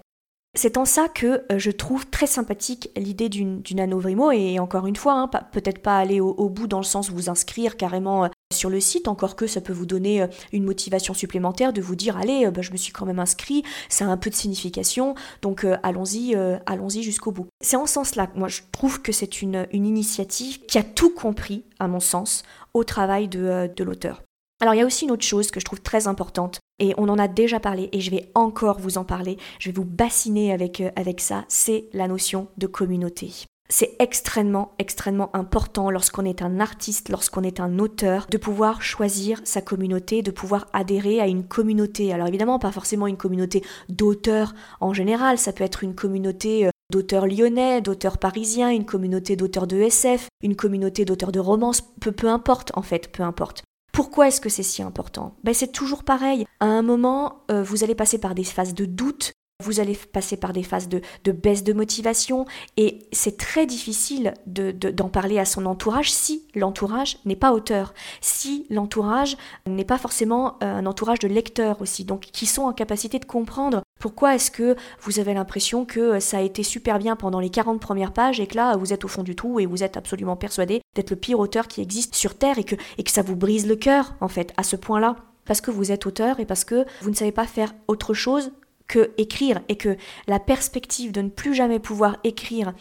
C'est 0.55 0.77
en 0.77 0.85
ça 0.85 1.07
que 1.09 1.43
je 1.55 1.69
trouve 1.69 2.07
très 2.07 2.25
sympathique 2.25 2.89
l'idée 2.95 3.29
d'une 3.29 3.61
nanovrimo 3.71 4.31
et 4.31 4.57
encore 4.59 4.87
une 4.87 4.95
fois, 4.95 5.13
hein, 5.13 5.27
peut-être 5.51 5.79
pas 5.79 5.99
aller 5.99 6.19
au, 6.19 6.49
bout 6.49 6.65
dans 6.65 6.79
le 6.79 6.83
sens 6.83 7.11
vous 7.11 7.29
inscrire 7.29 7.77
carrément 7.77 8.27
sur 8.53 8.69
le 8.69 8.79
site, 8.79 9.07
encore 9.07 9.35
que 9.35 9.45
ça 9.45 9.61
peut 9.61 9.73
vous 9.73 9.85
donner 9.85 10.25
une 10.51 10.63
motivation 10.63 11.13
supplémentaire 11.13 11.71
de 11.71 11.81
vous 11.81 11.95
dire 11.95 12.17
allez, 12.17 12.49
bah, 12.49 12.61
je 12.61 12.71
me 12.71 12.77
suis 12.77 12.91
quand 12.91 13.05
même 13.05 13.19
inscrit, 13.19 13.63
ça 13.89 14.05
a 14.05 14.07
un 14.07 14.17
peu 14.17 14.29
de 14.29 14.35
signification, 14.35 15.13
donc 15.41 15.65
allons-y, 15.83 16.35
allons-y 16.65 17.03
jusqu'au 17.03 17.31
bout. 17.31 17.47
C'est 17.61 17.77
en 17.77 17.85
ce 17.85 17.93
sens-là 17.93 18.27
que 18.27 18.37
moi 18.37 18.47
je 18.47 18.61
trouve 18.71 19.01
que 19.01 19.11
c'est 19.11 19.41
une, 19.41 19.67
initiative 19.71 20.65
qui 20.65 20.77
a 20.77 20.83
tout 20.83 21.11
compris, 21.11 21.63
à 21.79 21.87
mon 21.87 21.99
sens, 21.99 22.43
au 22.73 22.83
travail 22.83 23.27
de, 23.27 23.71
l'auteur. 23.83 24.23
Alors 24.61 24.73
il 24.73 24.77
y 24.77 24.81
a 24.81 24.85
aussi 24.85 25.05
une 25.05 25.11
autre 25.11 25.25
chose 25.25 25.51
que 25.51 25.59
je 25.59 25.65
trouve 25.65 25.81
très 25.81 26.07
importante, 26.07 26.59
et 26.79 26.93
on 26.97 27.07
en 27.07 27.19
a 27.19 27.27
déjà 27.27 27.59
parlé, 27.59 27.89
et 27.91 28.01
je 28.01 28.11
vais 28.11 28.31
encore 28.35 28.79
vous 28.79 28.97
en 28.97 29.05
parler, 29.05 29.37
je 29.59 29.69
vais 29.69 29.75
vous 29.75 29.85
bassiner 29.85 30.53
euh, 30.53 30.89
avec 30.95 31.21
ça, 31.21 31.45
c'est 31.47 31.85
la 31.93 32.07
notion 32.07 32.47
de 32.57 32.67
communauté. 32.67 33.45
C'est 33.71 33.95
extrêmement, 33.99 34.71
extrêmement 34.79 35.29
important 35.35 35.91
lorsqu'on 35.91 36.25
est 36.25 36.41
un 36.41 36.59
artiste, 36.59 37.09
lorsqu'on 37.09 37.43
est 37.43 37.59
un 37.59 37.77
auteur, 37.77 38.25
de 38.29 38.37
pouvoir 38.37 38.81
choisir 38.81 39.39
sa 39.43 39.61
communauté, 39.61 40.23
de 40.23 40.31
pouvoir 40.31 40.67
adhérer 40.73 41.21
à 41.21 41.27
une 41.27 41.43
communauté. 41.43 42.11
Alors 42.11 42.27
évidemment, 42.27 42.57
pas 42.57 42.71
forcément 42.71 43.05
une 43.05 43.17
communauté 43.17 43.63
d'auteurs 43.87 44.55
en 44.79 44.93
général, 44.93 45.37
ça 45.37 45.53
peut 45.53 45.63
être 45.63 45.83
une 45.83 45.93
communauté 45.93 46.65
euh, 46.65 46.71
d'auteurs 46.91 47.27
lyonnais, 47.27 47.81
d'auteurs 47.81 48.17
parisiens, 48.17 48.71
une 48.71 48.85
communauté 48.85 49.35
d'auteurs 49.35 49.67
de 49.67 49.77
SF, 49.77 50.29
une 50.41 50.55
communauté 50.55 51.05
d'auteurs 51.05 51.31
de 51.31 51.39
romance, 51.39 51.81
peu, 52.01 52.11
peu 52.11 52.27
importe 52.27 52.71
en 52.75 52.81
fait, 52.81 53.11
peu 53.11 53.21
importe. 53.21 53.61
Pourquoi 53.91 54.29
est-ce 54.29 54.41
que 54.41 54.49
c'est 54.49 54.63
si 54.63 54.81
important? 54.81 55.35
Ben, 55.43 55.53
C'est 55.53 55.71
toujours 55.71 56.03
pareil. 56.03 56.45
À 56.59 56.65
un 56.65 56.81
moment, 56.81 57.43
euh, 57.51 57.61
vous 57.61 57.83
allez 57.83 57.95
passer 57.95 58.17
par 58.17 58.33
des 58.33 58.43
phases 58.43 58.73
de 58.73 58.85
doute, 58.85 59.33
vous 59.61 59.81
allez 59.81 59.95
passer 59.95 60.37
par 60.37 60.53
des 60.53 60.63
phases 60.63 60.87
de, 60.87 61.01
baisse 61.31 61.65
de 61.65 61.73
motivation 61.73 62.45
et 62.77 62.99
c'est 63.11 63.37
très 63.37 63.65
difficile 63.65 64.33
d'en 64.45 65.09
parler 65.09 65.37
à 65.37 65.43
son 65.43 65.65
entourage 65.65 66.11
si 66.11 66.43
l'entourage 66.55 67.17
n'est 67.25 67.35
pas 67.35 67.51
auteur, 67.51 67.93
si 68.21 68.65
l'entourage 68.69 69.35
n'est 69.67 69.83
pas 69.83 69.97
forcément 69.97 70.57
euh, 70.63 70.77
un 70.77 70.85
entourage 70.85 71.19
de 71.19 71.27
lecteurs 71.27 71.81
aussi, 71.81 72.05
donc 72.05 72.21
qui 72.21 72.45
sont 72.45 72.63
en 72.63 72.73
capacité 72.73 73.19
de 73.19 73.25
comprendre 73.25 73.81
pourquoi 73.99 74.33
est-ce 74.33 74.49
que 74.49 74.77
vous 75.01 75.19
avez 75.19 75.33
l'impression 75.33 75.83
que 75.83 76.21
ça 76.21 76.37
a 76.37 76.41
été 76.41 76.63
super 76.63 76.97
bien 76.97 77.17
pendant 77.17 77.41
les 77.41 77.49
40 77.49 77.81
premières 77.81 78.13
pages 78.13 78.39
et 78.39 78.47
que 78.47 78.55
là 78.55 78.77
vous 78.77 78.93
êtes 78.93 79.03
au 79.03 79.09
fond 79.09 79.23
du 79.23 79.35
trou 79.35 79.59
et 79.59 79.65
vous 79.65 79.83
êtes 79.83 79.97
absolument 79.97 80.37
persuadé 80.37 80.81
d'être 80.95 81.09
le 81.09 81.17
pire 81.17 81.39
auteur 81.39 81.67
qui 81.67 81.81
existe 81.81 82.15
sur 82.15 82.35
Terre 82.35 82.59
et 82.59 82.63
que, 82.63 82.75
et 82.97 83.03
que 83.03 83.11
ça 83.11 83.23
vous 83.23 83.35
brise 83.35 83.67
le 83.67 83.75
cœur 83.75 84.15
en 84.21 84.29
fait 84.29 84.53
à 84.55 84.63
ce 84.63 84.77
point-là. 84.77 85.17
Parce 85.43 85.61
que 85.61 85.71
vous 85.71 85.91
êtes 85.91 86.05
auteur 86.05 86.39
et 86.39 86.45
parce 86.45 86.63
que 86.63 86.85
vous 87.01 87.09
ne 87.09 87.15
savez 87.15 87.31
pas 87.31 87.45
faire 87.45 87.73
autre 87.87 88.13
chose 88.13 88.51
que 88.89 89.11
écrire 89.17 89.61
et 89.69 89.77
que 89.77 89.95
la 90.27 90.39
perspective 90.39 91.13
de 91.13 91.21
ne 91.21 91.29
plus 91.29 91.53
jamais 91.53 91.79
pouvoir 91.79 92.17
écrire 92.25 92.73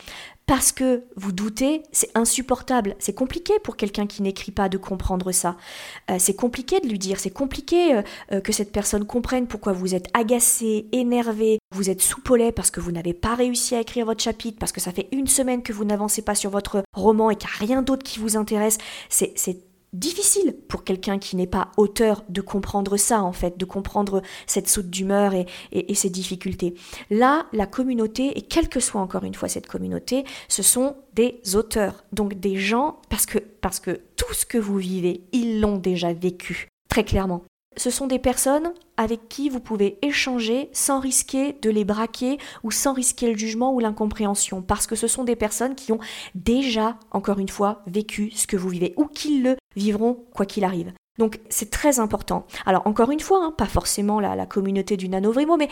parce 0.49 0.73
que 0.73 1.05
vous 1.15 1.31
doutez, 1.31 1.83
c'est 1.93 2.11
insupportable. 2.15 2.97
C'est 2.99 3.13
compliqué 3.13 3.53
pour 3.63 3.77
quelqu'un 3.77 4.07
qui 4.07 4.23
n'écrit 4.23 4.51
pas 4.51 4.71
de 4.71 4.79
comprendre 4.79 5.31
ça. 5.31 5.59
Euh, 6.11 6.17
c'est 6.19 6.35
compliqué 6.35 6.81
de 6.81 6.89
lui 6.89 6.99
dire, 6.99 7.21
c'est 7.21 7.31
compliqué 7.31 7.95
euh, 7.95 8.03
euh, 8.33 8.41
que 8.41 8.51
cette 8.51 8.73
personne 8.73 9.05
comprenne 9.05 9.47
pourquoi 9.47 9.75
vous 9.75 9.95
êtes 9.95 10.07
agacé, 10.15 10.87
énervé, 10.93 11.59
vous 11.77 11.91
êtes 11.91 12.01
soupolé 12.01 12.51
parce 12.51 12.71
que 12.71 12.81
vous 12.81 12.93
n'avez 12.93 13.13
pas 13.13 13.35
réussi 13.35 13.75
à 13.75 13.81
écrire 13.83 14.07
votre 14.07 14.23
chapitre, 14.23 14.59
parce 14.59 14.73
que 14.73 14.81
ça 14.81 14.91
fait 14.91 15.09
une 15.13 15.27
semaine 15.27 15.63
que 15.63 15.75
vous 15.75 15.85
n'avancez 15.85 16.23
pas 16.23 16.35
sur 16.35 16.51
votre 16.51 16.83
roman 16.95 17.31
et 17.31 17.37
qu'il 17.37 17.51
n'y 17.51 17.55
a 17.55 17.67
rien 17.67 17.83
d'autre 17.83 18.03
qui 18.03 18.19
vous 18.19 18.39
intéresse. 18.39 18.79
C'est 19.11 19.68
difficile 19.93 20.57
pour 20.69 20.85
quelqu'un 20.85 21.19
qui 21.19 21.37
n'est 21.37 21.47
pas 21.47 21.71
auteur 21.77 22.25
de 22.29 22.41
comprendre 22.41 22.97
ça, 22.97 23.23
en 23.23 23.33
fait, 23.33 23.59
de 23.59 23.65
comprendre 23.65 24.23
cette 24.47 24.69
saute 24.69 24.91
d'humeur 24.91 25.35
et, 25.35 25.47
et, 25.73 25.95
ces 25.95 26.11
difficultés. 26.11 26.75
Là, 27.11 27.47
la 27.53 27.67
communauté, 27.67 28.37
et 28.39 28.43
quelle 28.43 28.69
que 28.69 28.81
soit 28.81 29.01
encore 29.01 29.25
une 29.25 29.35
fois 29.35 29.49
cette 29.49 29.67
communauté, 29.67 30.25
ce 30.49 30.63
sont 30.63 30.97
des 31.15 31.41
auteurs, 31.55 32.05
donc 32.13 32.35
des 32.35 32.57
gens, 32.57 33.01
parce 33.09 33.27
que, 33.27 33.39
parce 33.39 33.81
que 33.81 34.01
tout 34.17 34.33
ce 34.35 34.47
que 34.47 34.59
vous 34.59 34.79
vivez, 34.79 35.23
ils 35.33 35.61
l'ont 35.61 35.79
déjà 35.79 36.13
vécu, 36.13 36.69
très 36.89 37.05
clairement 37.05 37.43
ce 37.79 37.91
sont 37.91 38.07
des 38.07 38.19
personnes 38.19 38.73
avec 38.97 39.29
qui 39.29 39.49
vous 39.49 39.61
pouvez 39.61 39.99
échanger 40.03 40.69
sans 40.73 41.01
risquer 41.01 41.55
de 41.63 41.71
les 41.71 41.85
braquer 41.85 42.39
ou 42.65 42.71
sans 42.71 42.93
risquer 42.93 43.31
le 43.31 43.39
jugement 43.39 43.73
ou 43.73 43.81
l'incompréhension, 43.81 44.63
parce 44.63 44.87
que 44.87 44.97
ce 44.97 45.07
sont 45.07 45.25
des 45.25 45.37
personnes 45.37 45.75
qui 45.75 45.93
ont 45.93 46.01
déjà, 46.35 46.99
encore 47.13 47.39
une 47.39 47.49
fois, 47.49 47.83
vécu 47.87 48.31
ce 48.33 48.47
que 48.47 48.57
vous 48.57 48.69
vivez, 48.69 48.95
ou 48.97 49.07
qui 49.07 49.41
le 49.41 49.57
vivront 49.77 50.25
quoi 50.35 50.47
qu'il 50.47 50.65
arrive. 50.65 50.93
Donc 51.19 51.41
c'est 51.49 51.71
très 51.71 51.99
important. 52.01 52.47
Alors 52.65 52.87
encore 52.87 53.11
une 53.11 53.21
fois, 53.21 53.45
hein, 53.45 53.53
pas 53.57 53.67
forcément 53.67 54.21
la, 54.21 54.47
communauté 54.47 54.97
du 54.97 55.09
Nanovrimo, 55.09 55.57
mais 55.57 55.69